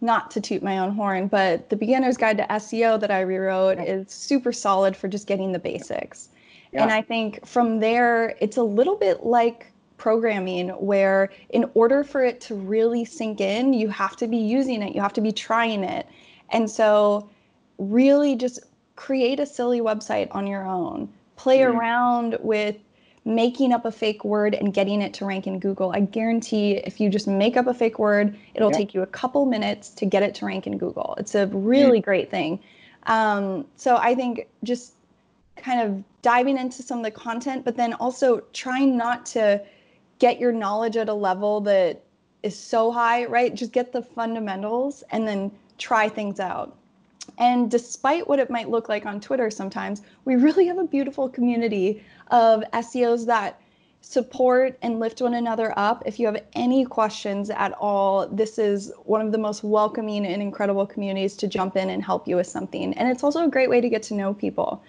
not 0.00 0.30
to 0.30 0.40
toot 0.40 0.62
my 0.62 0.78
own 0.78 0.92
horn, 0.92 1.26
but 1.26 1.70
the 1.70 1.76
beginner's 1.76 2.16
guide 2.16 2.36
to 2.36 2.44
SEO 2.52 3.00
that 3.00 3.10
I 3.10 3.20
rewrote 3.22 3.78
is 3.78 4.10
super 4.12 4.52
solid 4.52 4.94
for 4.96 5.08
just 5.08 5.26
getting 5.26 5.52
the 5.52 5.58
basics. 5.58 6.28
And 6.74 6.92
I 6.92 7.00
think 7.00 7.44
from 7.46 7.80
there, 7.80 8.36
it's 8.40 8.58
a 8.58 8.62
little 8.62 8.96
bit 8.96 9.24
like 9.24 9.72
programming, 9.96 10.68
where 10.70 11.30
in 11.48 11.64
order 11.72 12.04
for 12.04 12.22
it 12.22 12.38
to 12.42 12.54
really 12.54 13.06
sink 13.06 13.40
in, 13.40 13.72
you 13.72 13.88
have 13.88 14.14
to 14.16 14.26
be 14.28 14.36
using 14.36 14.82
it, 14.82 14.94
you 14.94 15.00
have 15.00 15.14
to 15.14 15.22
be 15.22 15.32
trying 15.32 15.82
it. 15.82 16.06
And 16.50 16.70
so, 16.70 17.28
really 17.78 18.36
just 18.36 18.60
create 18.96 19.40
a 19.40 19.46
silly 19.46 19.80
website 19.80 20.28
on 20.32 20.46
your 20.46 20.66
own, 20.66 21.08
play 21.36 21.60
Mhm. 21.60 21.74
around 21.74 22.38
with 22.40 22.76
making 23.24 23.72
up 23.72 23.84
a 23.84 23.90
fake 23.90 24.24
word 24.24 24.54
and 24.54 24.72
getting 24.72 25.02
it 25.02 25.12
to 25.14 25.24
rank 25.24 25.46
in 25.46 25.58
Google. 25.58 25.90
I 25.92 26.00
guarantee 26.00 26.74
if 26.84 27.00
you 27.00 27.10
just 27.10 27.26
make 27.26 27.56
up 27.56 27.66
a 27.66 27.74
fake 27.74 27.98
word, 27.98 28.36
it'll 28.54 28.70
Yeah. 28.70 28.76
take 28.76 28.94
you 28.94 29.02
a 29.02 29.06
couple 29.06 29.46
minutes 29.46 29.90
to 29.90 30.06
get 30.06 30.22
it 30.22 30.34
to 30.36 30.46
rank 30.46 30.66
in 30.66 30.78
Google. 30.78 31.14
It's 31.18 31.34
a 31.34 31.48
really 31.48 32.00
great 32.00 32.30
thing. 32.30 32.60
Um, 33.06 33.66
so 33.76 33.96
I 33.96 34.14
think 34.14 34.46
just 34.62 34.94
kind 35.56 35.80
of 35.80 36.04
diving 36.22 36.56
into 36.56 36.82
some 36.82 36.98
of 36.98 37.04
the 37.04 37.10
content, 37.10 37.64
but 37.64 37.76
then 37.76 37.94
also 37.94 38.40
trying 38.52 38.96
not 38.96 39.26
to 39.26 39.60
get 40.18 40.38
your 40.38 40.52
knowledge 40.52 40.96
at 40.96 41.08
a 41.08 41.14
level 41.14 41.60
that 41.62 42.02
is 42.42 42.56
so 42.56 42.92
high, 42.92 43.24
right? 43.24 43.54
Just 43.54 43.72
get 43.72 43.92
the 43.92 44.02
fundamentals 44.02 45.02
and 45.10 45.26
then 45.26 45.50
try 45.78 46.08
things 46.08 46.38
out. 46.38 46.76
And 47.38 47.70
despite 47.70 48.28
what 48.28 48.38
it 48.38 48.50
might 48.50 48.70
look 48.70 48.88
like 48.88 49.06
on 49.06 49.20
Twitter 49.20 49.50
sometimes, 49.50 50.02
we 50.24 50.36
really 50.36 50.66
have 50.66 50.78
a 50.78 50.86
beautiful 50.86 51.28
community 51.28 52.02
of 52.30 52.64
SEOs 52.72 53.26
that 53.26 53.60
support 54.00 54.78
and 54.82 55.00
lift 55.00 55.20
one 55.20 55.34
another 55.34 55.74
up. 55.76 56.02
If 56.06 56.20
you 56.20 56.26
have 56.26 56.42
any 56.54 56.84
questions 56.84 57.50
at 57.50 57.72
all, 57.72 58.28
this 58.28 58.58
is 58.58 58.92
one 59.04 59.20
of 59.20 59.32
the 59.32 59.38
most 59.38 59.64
welcoming 59.64 60.24
and 60.24 60.40
incredible 60.40 60.86
communities 60.86 61.36
to 61.36 61.48
jump 61.48 61.76
in 61.76 61.90
and 61.90 62.04
help 62.04 62.28
you 62.28 62.36
with 62.36 62.46
something. 62.46 62.94
And 62.94 63.08
it's 63.08 63.24
also 63.24 63.44
a 63.44 63.50
great 63.50 63.68
way 63.68 63.80
to 63.80 63.88
get 63.88 64.04
to 64.04 64.14
know 64.14 64.32
people. 64.32 64.82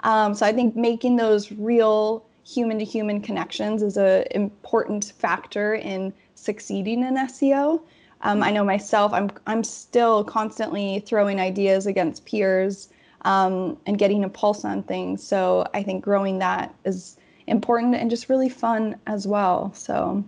Um, 0.00 0.34
so 0.34 0.44
I 0.44 0.52
think 0.52 0.74
making 0.74 1.16
those 1.16 1.52
real 1.52 2.26
human 2.44 2.78
to 2.78 2.84
human 2.84 3.20
connections 3.20 3.82
is 3.82 3.96
an 3.96 4.24
important 4.32 5.12
factor 5.18 5.74
in 5.76 6.12
succeeding 6.34 7.04
in 7.04 7.14
SEO. 7.14 7.80
Um, 8.24 8.42
I 8.42 8.50
know 8.50 8.64
myself, 8.64 9.12
I'm, 9.12 9.30
I'm 9.46 9.62
still 9.62 10.24
constantly 10.24 11.00
throwing 11.00 11.40
ideas 11.40 11.86
against 11.86 12.24
peers 12.24 12.88
um, 13.22 13.76
and 13.86 13.98
getting 13.98 14.24
a 14.24 14.28
pulse 14.28 14.64
on 14.64 14.82
things. 14.82 15.22
So 15.22 15.66
I 15.74 15.82
think 15.82 16.02
growing 16.02 16.38
that 16.38 16.74
is 16.84 17.18
important 17.46 17.94
and 17.94 18.08
just 18.08 18.30
really 18.30 18.48
fun 18.48 18.96
as 19.06 19.26
well. 19.26 19.72
So, 19.74 20.24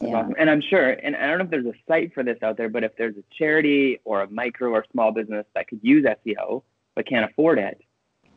yeah. 0.00 0.16
Awesome. 0.16 0.34
And 0.38 0.50
I'm 0.50 0.60
sure, 0.60 0.90
and 0.90 1.14
I 1.14 1.28
don't 1.28 1.38
know 1.38 1.44
if 1.44 1.50
there's 1.50 1.66
a 1.66 1.74
site 1.86 2.12
for 2.12 2.24
this 2.24 2.38
out 2.42 2.56
there, 2.56 2.68
but 2.68 2.82
if 2.82 2.96
there's 2.96 3.16
a 3.16 3.22
charity 3.36 4.00
or 4.04 4.22
a 4.22 4.30
micro 4.30 4.70
or 4.70 4.84
small 4.90 5.12
business 5.12 5.46
that 5.54 5.68
could 5.68 5.80
use 5.82 6.04
SEO 6.04 6.62
but 6.96 7.06
can't 7.06 7.30
afford 7.30 7.60
it, 7.60 7.80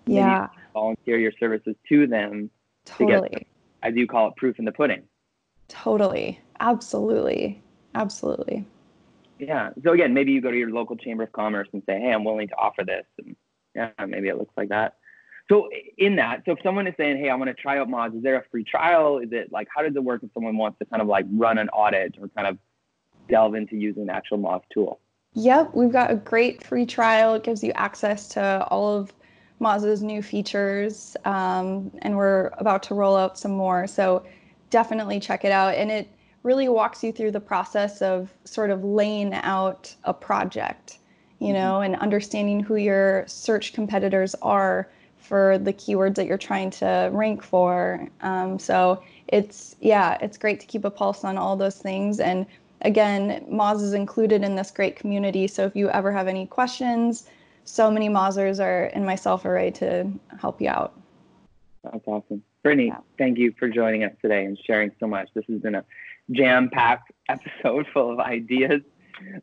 yeah, 0.06 0.48
volunteer 0.74 1.18
your 1.18 1.34
services 1.40 1.76
to 1.90 2.08
them. 2.08 2.50
Totally. 2.86 3.30
To 3.30 3.36
get, 3.40 3.48
I 3.84 3.92
do 3.92 4.08
call 4.08 4.30
it 4.30 4.36
proof 4.38 4.60
in 4.60 4.66
the 4.66 4.72
pudding. 4.72 5.04
Totally. 5.68 6.40
Absolutely. 6.60 7.62
Absolutely. 7.98 8.66
Yeah. 9.40 9.72
So 9.84 9.92
again, 9.92 10.14
maybe 10.14 10.32
you 10.32 10.42
go 10.42 10.52
to 10.52 10.58
your 10.58 10.72
local 10.72 10.96
chamber 10.96 11.24
of 11.24 11.32
commerce 11.32 11.68
and 11.74 11.82
say, 11.86 12.00
"Hey, 12.00 12.12
I'm 12.12 12.24
willing 12.24 12.48
to 12.50 12.56
offer 12.56 12.84
this," 12.84 13.06
and 13.18 13.36
yeah, 13.76 13.92
maybe 14.06 14.28
it 14.28 14.38
looks 14.38 14.54
like 14.56 14.70
that. 14.70 14.96
So 15.50 15.70
in 15.98 16.18
that, 16.18 16.44
so 16.46 16.52
if 16.52 16.60
someone 16.62 16.88
is 16.88 16.94
saying, 16.98 17.18
"Hey, 17.18 17.30
I 17.30 17.36
want 17.36 17.50
to 17.50 17.54
try 17.54 17.80
out 17.80 17.88
Moz," 17.88 18.16
is 18.16 18.24
there 18.24 18.38
a 18.38 18.44
free 18.52 18.64
trial? 18.64 19.20
Is 19.20 19.30
it 19.32 19.52
like 19.52 19.68
how 19.74 19.82
does 19.82 19.96
it 19.96 20.04
work 20.04 20.22
if 20.24 20.30
someone 20.34 20.58
wants 20.58 20.80
to 20.80 20.86
kind 20.86 21.02
of 21.02 21.08
like 21.08 21.26
run 21.32 21.58
an 21.58 21.70
audit 21.70 22.16
or 22.22 22.28
kind 22.30 22.48
of 22.48 22.58
delve 23.30 23.56
into 23.56 23.76
using 23.76 24.06
the 24.08 24.14
actual 24.14 24.38
Moz 24.38 24.62
tool? 24.72 25.00
Yep, 25.34 25.72
we've 25.74 25.92
got 25.92 26.12
a 26.12 26.16
great 26.16 26.64
free 26.64 26.86
trial. 26.86 27.36
It 27.36 27.44
gives 27.44 27.64
you 27.64 27.72
access 27.74 28.28
to 28.30 28.66
all 28.70 28.98
of 28.98 29.14
Moz's 29.60 30.02
new 30.02 30.22
features, 30.22 31.16
um, 31.26 31.92
and 32.00 32.18
we're 32.18 32.52
about 32.58 32.84
to 32.84 32.96
roll 32.96 33.16
out 33.16 33.38
some 33.38 33.52
more. 33.52 33.88
So 33.88 34.24
definitely 34.70 35.20
check 35.20 35.46
it 35.46 35.52
out. 35.52 35.76
And 35.76 35.92
it 35.92 36.10
really 36.48 36.70
walks 36.70 37.04
you 37.04 37.12
through 37.12 37.32
the 37.32 37.42
process 37.42 38.02
of 38.02 38.34
sort 38.46 38.70
of 38.70 38.82
laying 38.84 39.34
out 39.34 39.94
a 40.06 40.14
project, 40.14 40.98
you 41.40 41.48
mm-hmm. 41.48 41.56
know, 41.56 41.82
and 41.82 41.98
understanding 41.98 42.62
who 42.62 42.78
your 42.78 43.26
search 43.28 43.74
competitors 43.74 44.34
are 44.42 44.90
for 45.18 45.58
the 45.58 45.74
keywords 45.74 46.16
that 46.16 46.26
you're 46.26 46.38
trying 46.38 46.70
to 46.70 47.10
rank 47.12 47.44
for. 47.44 48.08
Um, 48.22 48.58
so 48.58 49.04
it's, 49.28 49.76
yeah, 49.82 50.18
it's 50.22 50.38
great 50.38 50.62
to 50.62 50.66
keep 50.66 50.86
a 50.86 50.90
pulse 50.90 51.26
on 51.26 51.38
all 51.38 51.58
those 51.58 51.80
things. 51.80 52.22
And 52.22 52.46
again, 52.82 53.46
Moz 53.52 53.82
is 53.82 53.94
included 53.94 54.42
in 54.42 54.56
this 54.56 54.72
great 54.72 54.96
community. 54.96 55.48
So 55.48 55.66
if 55.66 55.76
you 55.76 55.90
ever 55.90 56.14
have 56.14 56.30
any 56.30 56.46
questions, 56.46 57.28
so 57.66 57.92
many 57.92 58.08
Mozers 58.08 58.64
are 58.64 58.86
and 58.94 59.06
myself 59.06 59.44
are 59.44 59.52
ready 59.52 59.72
to 59.72 60.10
help 60.40 60.62
you 60.62 60.70
out. 60.70 60.94
That's 61.84 62.08
awesome. 62.08 62.42
Brittany, 62.64 62.88
yeah. 62.88 63.00
thank 63.18 63.38
you 63.38 63.54
for 63.60 63.68
joining 63.68 64.06
us 64.06 64.14
today 64.22 64.46
and 64.46 64.58
sharing 64.66 64.92
so 65.00 65.08
much. 65.08 65.28
This 65.34 65.44
has 65.50 65.60
been 65.60 65.76
a 65.76 65.84
jam 66.32 66.70
packed 66.70 67.12
episode 67.30 67.88
full 67.94 68.12
of 68.12 68.20
ideas, 68.20 68.82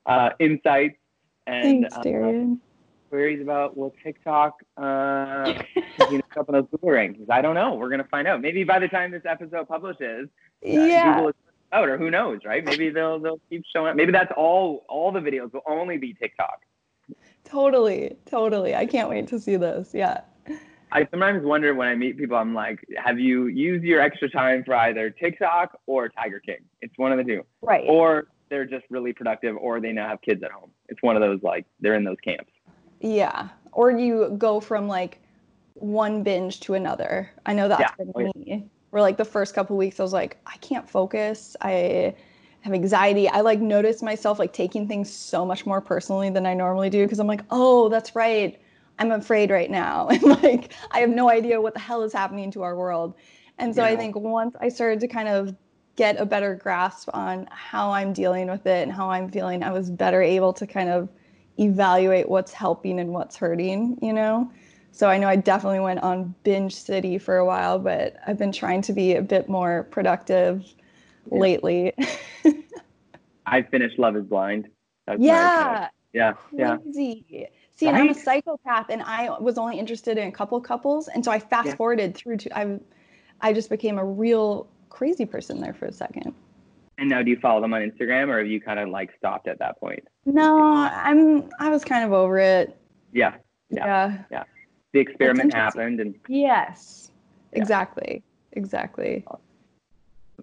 uh, 0.06 0.30
insights, 0.38 0.96
and 1.46 1.86
Thanks, 1.90 1.96
uh, 1.96 2.00
Uh, 2.00 2.56
queries 3.10 3.40
about 3.42 3.76
will 3.76 3.94
TikTok 4.02 4.54
uh, 4.76 5.62
you 6.10 6.18
know, 6.18 6.24
up 6.36 6.48
in 6.48 6.54
those 6.54 6.66
Google 6.70 6.88
rankings? 6.90 7.30
I 7.30 7.42
don't 7.42 7.54
know. 7.54 7.74
We're 7.74 7.90
gonna 7.90 8.08
find 8.10 8.26
out. 8.26 8.40
Maybe 8.40 8.64
by 8.64 8.78
the 8.78 8.88
time 8.88 9.10
this 9.10 9.22
episode 9.24 9.68
publishes, 9.68 10.28
uh, 10.64 10.68
yeah. 10.68 11.14
Google 11.14 11.28
is 11.30 11.34
out, 11.72 11.88
or 11.88 11.98
who 11.98 12.10
knows, 12.10 12.40
right? 12.44 12.64
Maybe 12.64 12.90
they'll 12.90 13.18
they'll 13.18 13.40
keep 13.50 13.64
showing 13.74 13.90
up. 13.90 13.96
Maybe 13.96 14.12
that's 14.12 14.32
all. 14.36 14.84
All 14.88 15.12
the 15.12 15.20
videos 15.20 15.52
will 15.52 15.62
only 15.66 15.98
be 15.98 16.14
TikTok. 16.14 16.60
Totally, 17.44 18.16
totally. 18.24 18.74
I 18.74 18.86
can't 18.86 19.10
wait 19.10 19.26
to 19.28 19.38
see 19.38 19.56
this. 19.56 19.90
Yeah. 19.92 20.22
I 20.94 21.08
sometimes 21.10 21.44
wonder 21.44 21.74
when 21.74 21.88
I 21.88 21.96
meet 21.96 22.16
people, 22.16 22.36
I'm 22.36 22.54
like, 22.54 22.86
have 22.96 23.18
you 23.18 23.48
used 23.48 23.84
your 23.84 24.00
extra 24.00 24.30
time 24.30 24.62
for 24.62 24.76
either 24.76 25.10
TikTok 25.10 25.76
or 25.86 26.08
Tiger 26.08 26.38
King? 26.38 26.58
It's 26.82 26.96
one 26.96 27.10
of 27.10 27.18
the 27.18 27.24
two. 27.24 27.44
Right. 27.62 27.84
Or 27.88 28.28
they're 28.48 28.64
just 28.64 28.84
really 28.90 29.12
productive 29.12 29.56
or 29.56 29.80
they 29.80 29.90
now 29.90 30.08
have 30.08 30.22
kids 30.22 30.44
at 30.44 30.52
home. 30.52 30.70
It's 30.88 31.02
one 31.02 31.16
of 31.16 31.20
those 31.20 31.42
like 31.42 31.66
they're 31.80 31.96
in 31.96 32.04
those 32.04 32.20
camps. 32.24 32.52
Yeah. 33.00 33.48
Or 33.72 33.90
you 33.90 34.36
go 34.38 34.60
from 34.60 34.86
like 34.86 35.20
one 35.74 36.22
binge 36.22 36.60
to 36.60 36.74
another. 36.74 37.28
I 37.44 37.54
know 37.54 37.66
that's 37.66 37.80
yeah. 37.80 38.04
been 38.12 38.12
oh, 38.14 38.38
me. 38.38 38.64
Where 38.90 39.02
like 39.02 39.16
the 39.16 39.24
first 39.24 39.52
couple 39.52 39.76
weeks 39.76 39.98
I 39.98 40.04
was 40.04 40.12
like, 40.12 40.36
I 40.46 40.56
can't 40.58 40.88
focus. 40.88 41.56
I 41.60 42.14
have 42.60 42.72
anxiety. 42.72 43.28
I 43.28 43.40
like 43.40 43.58
notice 43.58 44.00
myself 44.00 44.38
like 44.38 44.52
taking 44.52 44.86
things 44.86 45.12
so 45.12 45.44
much 45.44 45.66
more 45.66 45.80
personally 45.80 46.30
than 46.30 46.46
I 46.46 46.54
normally 46.54 46.88
do 46.88 47.04
because 47.04 47.18
I'm 47.18 47.26
like, 47.26 47.42
oh, 47.50 47.88
that's 47.88 48.14
right. 48.14 48.60
I'm 48.98 49.10
afraid 49.10 49.50
right 49.50 49.70
now. 49.70 50.08
And 50.10 50.22
like 50.22 50.72
I 50.90 51.00
have 51.00 51.10
no 51.10 51.30
idea 51.30 51.60
what 51.60 51.74
the 51.74 51.80
hell 51.80 52.02
is 52.02 52.12
happening 52.12 52.50
to 52.52 52.62
our 52.62 52.76
world. 52.76 53.14
And 53.58 53.74
so 53.74 53.82
yeah. 53.82 53.90
I 53.90 53.96
think 53.96 54.16
once 54.16 54.56
I 54.60 54.68
started 54.68 55.00
to 55.00 55.08
kind 55.08 55.28
of 55.28 55.54
get 55.96 56.20
a 56.20 56.26
better 56.26 56.54
grasp 56.54 57.08
on 57.14 57.46
how 57.50 57.92
I'm 57.92 58.12
dealing 58.12 58.48
with 58.48 58.66
it 58.66 58.82
and 58.82 58.92
how 58.92 59.10
I'm 59.10 59.30
feeling, 59.30 59.62
I 59.62 59.70
was 59.70 59.90
better 59.90 60.20
able 60.22 60.52
to 60.54 60.66
kind 60.66 60.88
of 60.88 61.08
evaluate 61.58 62.28
what's 62.28 62.52
helping 62.52 62.98
and 62.98 63.12
what's 63.12 63.36
hurting, 63.36 63.98
you 64.02 64.12
know? 64.12 64.50
So 64.90 65.08
I 65.08 65.18
know 65.18 65.28
I 65.28 65.36
definitely 65.36 65.80
went 65.80 66.00
on 66.00 66.34
binge 66.44 66.74
city 66.74 67.18
for 67.18 67.36
a 67.36 67.46
while, 67.46 67.78
but 67.78 68.16
I've 68.26 68.38
been 68.38 68.52
trying 68.52 68.82
to 68.82 68.92
be 68.92 69.14
a 69.14 69.22
bit 69.22 69.48
more 69.48 69.84
productive 69.90 70.64
yeah. 71.30 71.38
lately. 71.38 71.92
I 73.46 73.62
finished 73.62 73.98
Love 73.98 74.16
is 74.16 74.24
Blind. 74.24 74.68
That's 75.06 75.20
yeah. 75.20 75.88
Yeah. 76.12 76.32
Crazy. 76.76 77.24
Yeah. 77.28 77.46
See, 77.76 77.86
right? 77.86 77.94
and 77.94 78.02
I'm 78.02 78.08
a 78.10 78.14
psychopath 78.14 78.86
and 78.88 79.02
I 79.02 79.30
was 79.40 79.58
only 79.58 79.78
interested 79.78 80.16
in 80.16 80.28
a 80.28 80.32
couple 80.32 80.60
couples. 80.60 81.08
And 81.08 81.24
so 81.24 81.30
I 81.30 81.40
fast 81.40 81.68
yeah. 81.68 81.74
forwarded 81.74 82.14
through 82.14 82.36
to 82.38 82.58
I 82.58 82.78
I 83.40 83.52
just 83.52 83.68
became 83.68 83.98
a 83.98 84.04
real 84.04 84.68
crazy 84.88 85.26
person 85.26 85.60
there 85.60 85.74
for 85.74 85.86
a 85.86 85.92
second. 85.92 86.34
And 86.98 87.08
now 87.08 87.22
do 87.22 87.30
you 87.30 87.38
follow 87.40 87.60
them 87.60 87.74
on 87.74 87.82
Instagram 87.82 88.28
or 88.28 88.38
have 88.38 88.46
you 88.46 88.60
kind 88.60 88.78
of 88.78 88.88
like 88.88 89.10
stopped 89.18 89.48
at 89.48 89.58
that 89.58 89.80
point? 89.80 90.06
No, 90.24 90.58
I'm 90.58 91.50
I 91.58 91.68
was 91.68 91.84
kind 91.84 92.04
of 92.04 92.12
over 92.12 92.38
it. 92.38 92.76
Yeah. 93.12 93.34
Yeah. 93.70 93.86
Yeah. 93.86 94.18
yeah. 94.30 94.44
The 94.92 95.00
experiment 95.00 95.52
happened 95.52 95.98
and 95.98 96.14
Yes. 96.28 97.10
Yeah. 97.52 97.60
Exactly. 97.60 98.22
Exactly. 98.52 99.24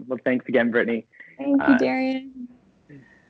Well, 0.08 0.20
thanks 0.26 0.46
again, 0.50 0.72
Brittany. 0.72 1.06
Thank 1.38 1.62
you, 1.62 1.74
uh, 1.76 1.78
Darian. 1.78 2.50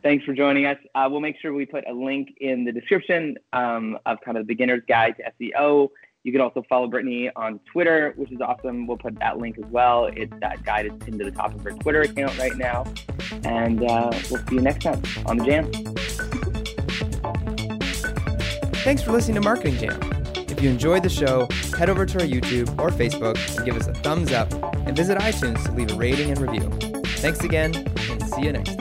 Thanks 0.04 0.26
for 0.26 0.34
joining 0.34 0.66
us. 0.66 0.78
Uh, 0.96 1.08
we'll 1.12 1.20
make 1.20 1.36
sure 1.40 1.54
we 1.54 1.66
put 1.66 1.88
a 1.88 1.94
link 1.94 2.36
in 2.40 2.66
the 2.66 2.72
description 2.72 3.38
um, 3.54 3.98
of 4.06 4.18
kind 4.26 4.36
of 4.36 4.44
the 4.44 4.48
beginner's 4.48 4.82
guide 4.88 5.16
to 5.18 5.32
SEO. 5.40 5.90
You 6.24 6.32
can 6.32 6.42
also 6.42 6.64
follow 6.70 6.88
Brittany 6.88 7.30
on 7.36 7.60
Twitter, 7.72 8.14
which 8.16 8.32
is 8.32 8.42
awesome. 8.42 8.88
We'll 8.88 8.98
put 8.98 9.18
that 9.20 9.38
link 9.38 9.58
as 9.58 9.66
well. 9.72 10.06
It's 10.06 10.34
that 10.40 10.64
guide 10.64 10.88
is 10.88 10.92
pinned 11.00 11.20
to 11.20 11.26
the 11.26 11.32
top 11.32 11.54
of 11.54 11.64
her 11.64 11.72
Twitter 11.72 12.02
account 12.02 12.38
right 12.38 12.56
now. 12.56 12.92
And 13.44 13.84
uh, 13.84 14.12
we'll 14.30 14.46
see 14.48 14.56
you 14.56 14.62
next 14.62 14.84
time 14.84 15.02
on 15.26 15.38
the 15.38 15.46
Jam. 15.46 15.72
Thanks 18.84 19.04
for 19.04 19.12
listening 19.12 19.36
to 19.36 19.42
Marketing 19.42 19.78
Jam. 19.78 20.00
If 20.36 20.62
you 20.62 20.70
enjoyed 20.70 21.04
the 21.04 21.10
show, 21.10 21.48
head 21.78 21.90
over 21.90 22.06
to 22.06 22.20
our 22.20 22.26
YouTube 22.26 22.70
or 22.80 22.90
Facebook 22.90 23.58
and 23.58 23.66
give 23.66 23.76
us 23.76 23.88
a 23.88 23.94
thumbs 23.96 24.32
up 24.32 24.52
and 24.86 24.96
visit 24.96 25.18
iTunes 25.18 25.64
to 25.66 25.72
leave 25.72 25.92
a 25.92 25.96
rating 25.96 26.32
and 26.32 26.40
review. 26.40 26.70
Thanks 27.18 27.44
again, 27.44 27.76
and 27.76 28.24
see 28.30 28.44
you 28.44 28.52
next 28.52 28.76
time. 28.76 28.81